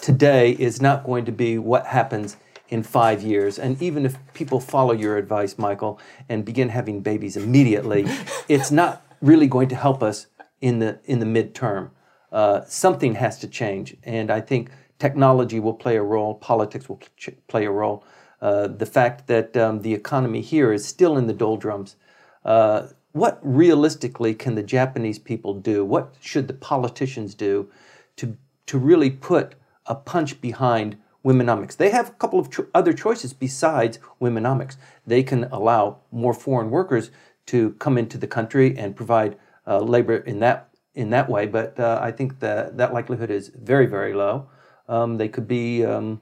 [0.00, 2.36] today is not going to be what happens
[2.68, 3.58] in five years.
[3.58, 8.06] And even if people follow your advice, Michael, and begin having babies immediately,
[8.48, 10.26] it's not really going to help us
[10.60, 11.90] in the in the midterm.
[12.32, 16.34] Uh, something has to change, and I think technology will play a role.
[16.34, 18.04] Politics will ch- play a role.
[18.40, 21.96] Uh, the fact that um, the economy here is still in the doldrums
[22.44, 25.84] uh, what realistically can the Japanese people do?
[25.84, 27.70] What should the politicians do
[28.16, 29.54] to, to really put
[29.86, 31.76] a punch behind womenomics?
[31.76, 34.76] They have a couple of cho- other choices besides womenomics.
[35.06, 37.10] They can allow more foreign workers
[37.46, 39.36] to come into the country and provide
[39.66, 43.48] uh, labor in that in that way, but uh, I think that that likelihood is
[43.48, 44.48] very very low.
[44.88, 46.20] Um, they could be um,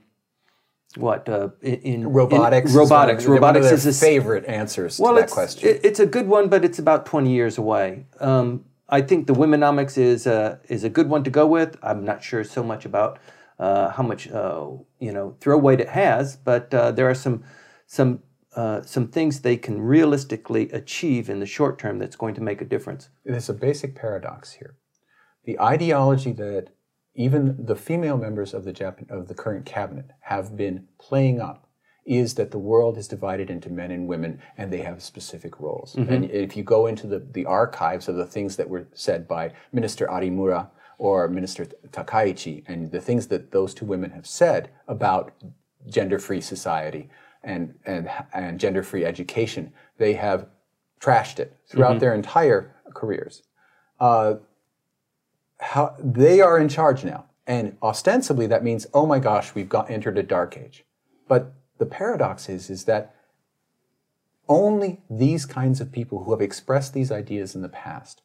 [0.97, 2.73] what uh, in robotics?
[2.73, 3.23] In robotics.
[3.23, 5.69] Is robotics is a favorite answers well, to that question.
[5.69, 8.07] It, it's a good one, but it's about twenty years away.
[8.21, 11.79] Um, I think the womenomics is a, is a good one to go with.
[11.83, 13.19] I'm not sure so much about
[13.59, 14.67] uh, how much uh,
[15.01, 17.43] you know throw weight it has, but uh, there are some
[17.87, 18.23] some
[18.55, 22.61] uh, some things they can realistically achieve in the short term that's going to make
[22.61, 23.09] a difference.
[23.25, 24.77] There's a basic paradox here.
[25.45, 26.69] The ideology that
[27.15, 31.69] even the female members of the Japan, of the current cabinet have been playing up
[32.05, 35.95] is that the world is divided into men and women and they have specific roles.
[35.95, 36.13] Mm-hmm.
[36.13, 39.53] And if you go into the, the archives of the things that were said by
[39.73, 45.33] Minister Arimura or Minister Takaichi and the things that those two women have said about
[45.89, 47.09] gender-free society
[47.45, 50.47] and, and, and gender-free education, they have
[51.01, 51.99] trashed it throughout mm-hmm.
[51.99, 53.43] their entire careers.
[53.99, 54.35] Uh,
[55.61, 57.27] how they are in charge now.
[57.47, 60.85] And ostensibly that means, oh my gosh, we've got entered a dark age.
[61.29, 63.15] But the paradox is, is that
[64.49, 68.23] only these kinds of people who have expressed these ideas in the past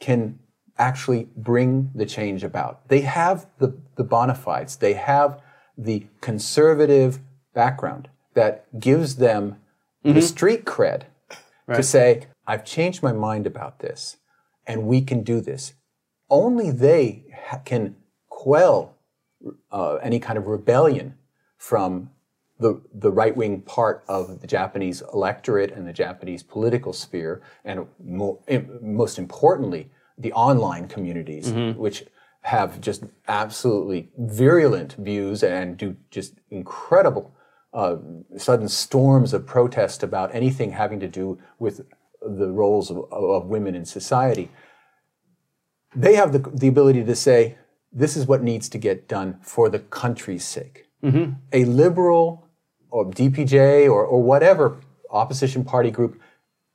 [0.00, 0.38] can
[0.78, 2.88] actually bring the change about.
[2.88, 5.40] They have the, the bona fides, they have
[5.76, 7.20] the conservative
[7.62, 9.56] background that gives them
[10.04, 10.14] mm-hmm.
[10.14, 11.02] the street cred
[11.66, 11.76] right.
[11.76, 14.18] to say, I've changed my mind about this
[14.66, 15.74] and we can do this
[16.30, 17.96] only they ha- can
[18.28, 18.96] quell
[19.72, 21.14] uh, any kind of rebellion
[21.56, 22.10] from
[22.58, 27.86] the, the right wing part of the Japanese electorate and the Japanese political sphere, and
[28.02, 28.42] mo-
[28.80, 31.78] most importantly, the online communities, mm-hmm.
[31.78, 32.04] which
[32.42, 37.34] have just absolutely virulent views and do just incredible
[37.72, 37.96] uh,
[38.36, 41.86] sudden storms of protest about anything having to do with
[42.20, 44.50] the roles of, of women in society
[45.94, 47.56] they have the, the ability to say,
[47.92, 50.86] this is what needs to get done for the country's sake.
[51.02, 51.32] Mm-hmm.
[51.52, 52.46] A liberal
[52.90, 56.20] or DPJ or, or whatever opposition party group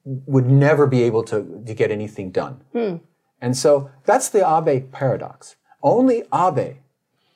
[0.06, 2.62] would never be able to, to get anything done.
[2.74, 2.96] Hmm.
[3.39, 5.56] And so that's the Abe paradox.
[5.82, 6.78] Only Abe,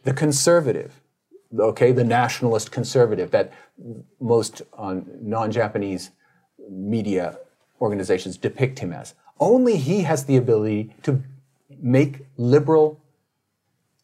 [0.03, 1.01] the conservative,
[1.57, 3.53] okay, the nationalist conservative that
[4.19, 6.11] most uh, non Japanese
[6.69, 7.37] media
[7.79, 11.24] organizations depict him as, only he has the ability to
[11.82, 12.99] make liberal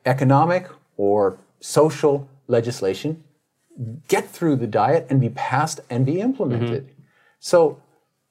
[0.06, 0.68] economic
[0.98, 3.24] or social legislation
[4.08, 6.84] get through the diet and be passed and be implemented.
[6.84, 7.02] Mm-hmm.
[7.40, 7.82] So,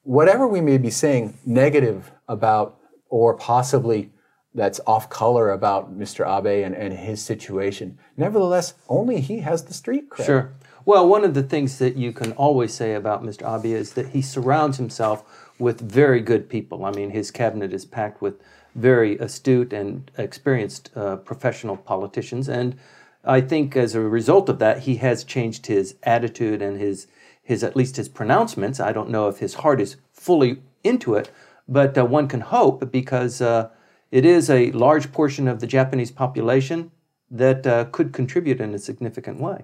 [0.03, 2.79] whatever we may be saying negative about
[3.09, 4.11] or possibly
[4.55, 6.25] that's off color about Mr.
[6.25, 10.25] Abe and, and his situation, nevertheless, only he has the street cred.
[10.25, 10.53] Sure.
[10.85, 13.47] Well, one of the things that you can always say about Mr.
[13.57, 15.23] Abe is that he surrounds himself
[15.57, 16.83] with very good people.
[16.83, 18.41] I mean, his cabinet is packed with
[18.75, 22.49] very astute and experienced uh, professional politicians.
[22.49, 22.75] And
[23.23, 27.07] I think as a result of that, he has changed his attitude and his,
[27.41, 28.79] his at least his pronouncements.
[28.79, 31.31] I don't know if his heart is fully into it,
[31.67, 33.69] but uh, one can hope because uh,
[34.13, 36.91] it is a large portion of the Japanese population
[37.31, 39.63] that uh, could contribute in a significant way.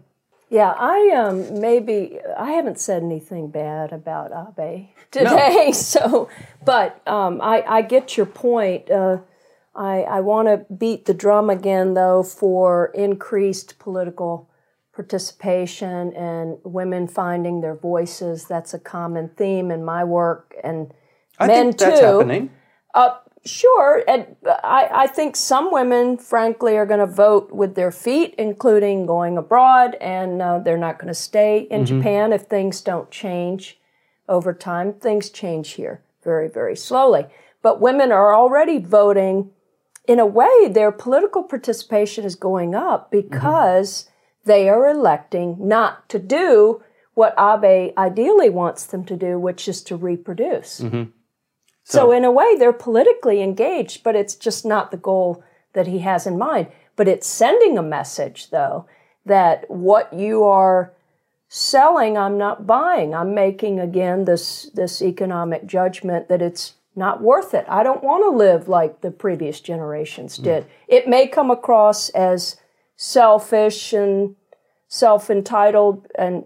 [0.49, 5.71] Yeah, I um maybe I haven't said anything bad about Abe today, no.
[5.93, 6.29] so
[6.65, 8.89] but um, I I get your point.
[8.89, 9.19] Uh,
[9.75, 14.49] I I want to beat the drum again though for increased political
[14.95, 18.45] participation and women finding their voices.
[18.45, 20.91] That's a common theme in my work and
[21.37, 22.05] I men think that's too.
[22.07, 22.49] happening.
[22.95, 27.91] Uh, Sure, and I, I think some women, frankly, are going to vote with their
[27.91, 31.97] feet, including going abroad, and uh, they're not going to stay in mm-hmm.
[31.97, 33.79] Japan if things don't change
[34.27, 34.93] over time.
[34.93, 37.25] Things change here very, very slowly.
[37.61, 39.51] But women are already voting.
[40.07, 44.49] In a way, their political participation is going up because mm-hmm.
[44.49, 46.83] they are electing not to do
[47.13, 50.81] what Abe ideally wants them to do, which is to reproduce.
[50.81, 51.11] Mm-hmm.
[51.89, 55.43] So, so in a way, they're politically engaged, but it's just not the goal
[55.73, 56.67] that he has in mind.
[56.95, 58.85] But it's sending a message, though,
[59.25, 60.93] that what you are
[61.47, 63.15] selling, I'm not buying.
[63.15, 67.65] I'm making again this this economic judgment that it's not worth it.
[67.67, 70.43] I don't want to live like the previous generations mm.
[70.43, 70.63] did.
[70.65, 70.67] Mm.
[70.89, 72.57] It may come across as
[72.97, 74.35] selfish and
[74.87, 76.45] self entitled, and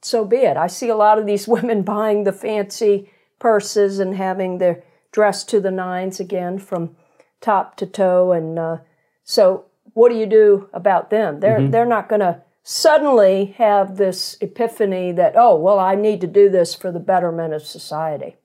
[0.00, 0.56] so be it.
[0.56, 4.82] I see a lot of these women buying the fancy purses and having their
[5.12, 6.96] dress to the nines again from
[7.40, 8.32] top to toe.
[8.32, 8.78] And uh,
[9.24, 11.40] so, what do you do about them?
[11.40, 11.70] They're mm-hmm.
[11.70, 16.50] they're not going to suddenly have this epiphany that oh well I need to do
[16.50, 18.36] this for the betterment of society.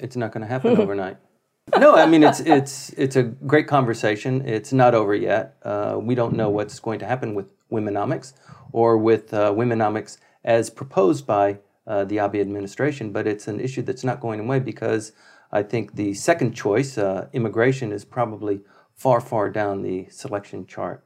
[0.00, 1.16] It's not going to happen overnight.
[1.78, 4.46] no, I mean it's it's it's a great conversation.
[4.46, 5.56] It's not over yet.
[5.62, 8.32] Uh, we don't know what's going to happen with womenomics
[8.72, 11.58] or with uh, womenomics as proposed by
[11.88, 15.12] uh, the Abe administration, but it's an issue that's not going away because
[15.50, 18.60] I think the second choice, uh, immigration, is probably
[18.94, 21.02] far, far down the selection chart.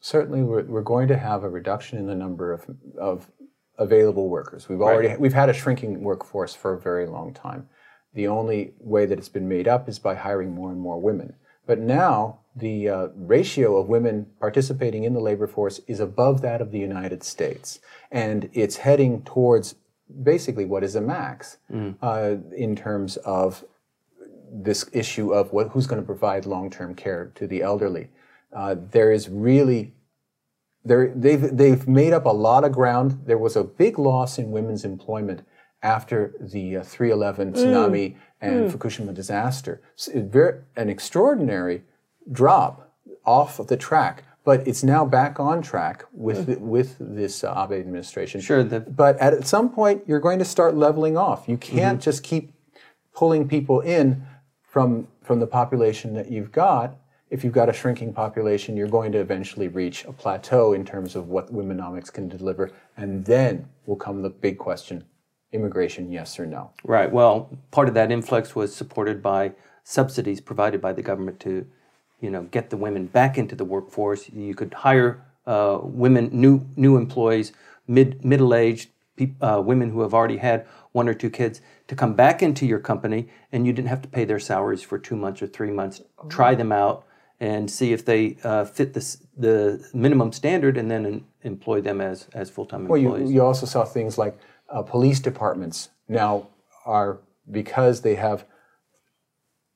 [0.00, 2.66] Certainly, we're, we're going to have a reduction in the number of,
[2.98, 3.30] of
[3.78, 4.68] available workers.
[4.68, 5.20] We've already right.
[5.20, 7.68] we've had a shrinking workforce for a very long time.
[8.12, 11.34] The only way that it's been made up is by hiring more and more women.
[11.64, 16.60] But now the uh, ratio of women participating in the labor force is above that
[16.60, 17.78] of the United States,
[18.10, 19.76] and it's heading towards
[20.22, 21.94] basically what is a max mm.
[22.02, 23.64] uh, in terms of
[24.52, 28.10] this issue of what, who's going to provide long-term care to the elderly.
[28.54, 29.94] Uh, there is really
[30.84, 33.22] they've they've made up a lot of ground.
[33.24, 35.46] There was a big loss in women's employment
[35.82, 37.56] after the uh, 311 mm.
[37.56, 38.72] tsunami and mm.
[38.72, 39.80] Fukushima disaster.
[39.96, 41.82] So very, an extraordinary
[42.30, 42.92] drop
[43.24, 46.58] off of the track but it's now back on track with mm.
[46.58, 48.40] with this uh, Abe administration.
[48.40, 48.62] Sure.
[48.62, 51.48] The- but at some point, you're going to start leveling off.
[51.48, 52.04] You can't mm-hmm.
[52.04, 52.52] just keep
[53.14, 54.26] pulling people in
[54.62, 56.96] from from the population that you've got.
[57.30, 61.16] If you've got a shrinking population, you're going to eventually reach a plateau in terms
[61.16, 65.04] of what womenomics can deliver, and then will come the big question:
[65.52, 66.72] immigration, yes or no?
[66.84, 67.10] Right.
[67.10, 69.52] Well, part of that influx was supported by
[69.84, 71.66] subsidies provided by the government to
[72.22, 74.30] you know, get the women back into the workforce.
[74.30, 77.52] You could hire uh, women, new new employees,
[77.86, 78.88] mid middle aged
[79.40, 82.78] uh, women who have already had one or two kids to come back into your
[82.78, 86.00] company, and you didn't have to pay their salaries for two months or three months.
[86.18, 86.28] Oh.
[86.28, 87.04] Try them out
[87.40, 92.28] and see if they uh, fit the the minimum standard, and then employ them as
[92.32, 93.06] as full time employees.
[93.06, 94.38] Well, you, you also saw things like
[94.68, 96.48] uh, police departments now
[96.86, 97.18] are
[97.50, 98.44] because they have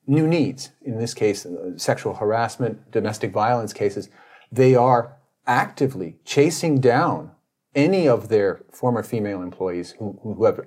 [0.07, 4.09] new needs, in this case, uh, sexual harassment, domestic violence cases,
[4.51, 7.31] they are actively chasing down
[7.75, 10.61] any of their former female employees who, who have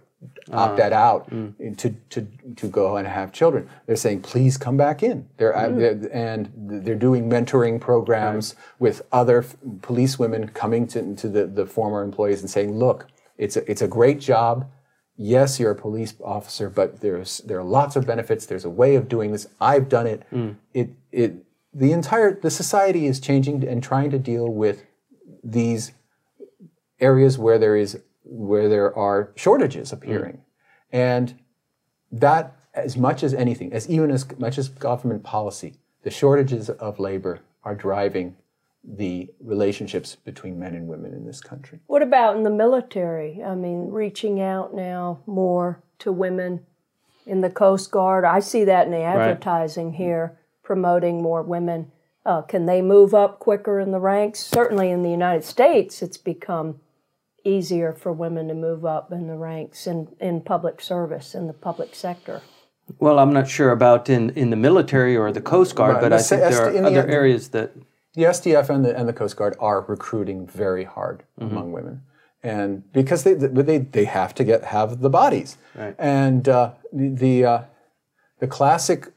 [0.53, 1.77] opted uh, out mm.
[1.79, 2.27] to, to,
[2.57, 3.69] to go and have children.
[3.87, 5.29] They're saying, please come back in.
[5.39, 5.79] They're, mm.
[5.79, 8.81] they're and they're doing mentoring programs right.
[8.81, 13.07] with other f- police women coming to, to the, the former employees and saying, look,
[13.39, 14.71] it's a, it's a great job
[15.21, 18.47] yes, you're a police officer, but there's there are lots of benefits.
[18.47, 19.47] There's a way of doing this.
[19.61, 20.23] I've done it.
[20.33, 20.57] Mm.
[20.73, 24.85] It it the entire the society is changing and trying to deal with
[25.45, 25.93] these
[26.99, 30.41] areas where there is where there are shortages appearing, mm.
[30.91, 31.39] and
[32.11, 36.99] that as much as anything, as even as much as government policy, the shortages of
[36.99, 38.37] labor are driving
[38.83, 41.81] the relationships between men and women in this country.
[41.87, 43.43] What about in the military?
[43.43, 46.65] I mean, reaching out now more to women
[47.27, 48.25] in the Coast Guard.
[48.25, 49.97] I see that in the advertising right.
[49.97, 51.93] here, promoting more women.
[52.25, 54.41] Uh, can they move up quicker in the ranks?
[54.41, 56.81] Certainly in the United States, it's become
[57.45, 61.53] easier for women to move up in the ranks in, in public service, in the
[61.53, 62.43] public sector.
[62.99, 66.03] Well, I'm not sure about in, in the military or the Coast Guard, right.
[66.03, 67.73] but I think there are other areas that
[68.15, 71.51] the SDF and the, and the Coast Guard are recruiting very hard mm-hmm.
[71.51, 72.03] among women.
[72.43, 75.59] And because they, they, they have to get have the bodies.
[75.75, 75.95] Right.
[75.99, 77.63] And uh, the, the, uh,
[78.39, 79.13] the classic,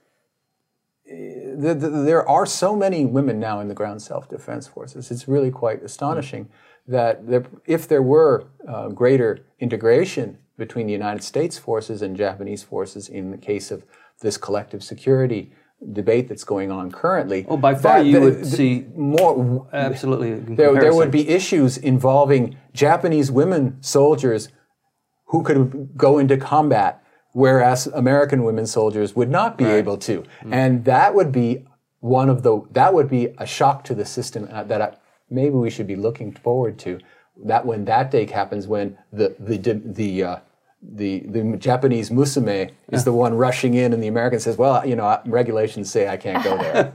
[1.06, 5.10] the, the, there are so many women now in the ground self defense forces.
[5.10, 6.92] It's really quite astonishing mm-hmm.
[6.92, 12.62] that there, if there were uh, greater integration between the United States forces and Japanese
[12.62, 13.86] forces in the case of
[14.20, 15.52] this collective security
[15.92, 17.46] debate that's going on currently.
[17.48, 19.68] Oh, by far, that, you would see more.
[19.74, 24.50] Absolutely, there, there would be issues involving Japanese women soldiers
[25.26, 29.76] who could go into combat, whereas American women soldiers would not be right.
[29.76, 30.54] able to, mm-hmm.
[30.54, 31.66] and that would be
[32.00, 34.96] one of the that would be a shock to the system uh, that I,
[35.30, 37.00] maybe we should be looking forward to.
[37.46, 40.36] That when that day happens, when the the the uh,
[40.92, 43.00] the the Japanese musume is yeah.
[43.04, 46.44] the one rushing in, and the American says, "Well, you know, regulations say I can't
[46.44, 46.94] go there."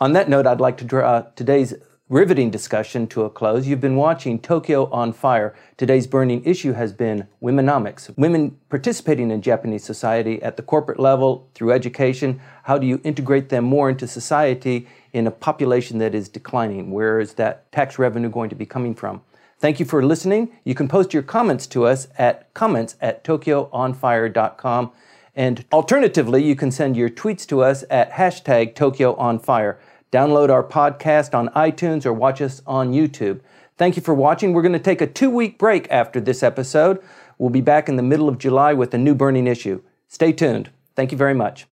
[0.00, 1.74] on that note, I'd like to draw uh, today's
[2.08, 3.66] riveting discussion to a close.
[3.66, 5.54] You've been watching Tokyo on Fire.
[5.78, 8.14] Today's burning issue has been womenomics.
[8.18, 12.38] Women participating in Japanese society at the corporate level through education.
[12.64, 16.90] How do you integrate them more into society in a population that is declining?
[16.90, 19.22] Where is that tax revenue going to be coming from?
[19.62, 20.50] Thank you for listening.
[20.64, 24.90] You can post your comments to us at comments at tokyoonfire.com.
[25.36, 29.76] And alternatively, you can send your tweets to us at hashtag TokyoOnFire.
[30.10, 33.40] Download our podcast on iTunes or watch us on YouTube.
[33.78, 34.52] Thank you for watching.
[34.52, 37.00] We're going to take a two week break after this episode.
[37.38, 39.80] We'll be back in the middle of July with a new burning issue.
[40.08, 40.70] Stay tuned.
[40.96, 41.68] Thank you very much.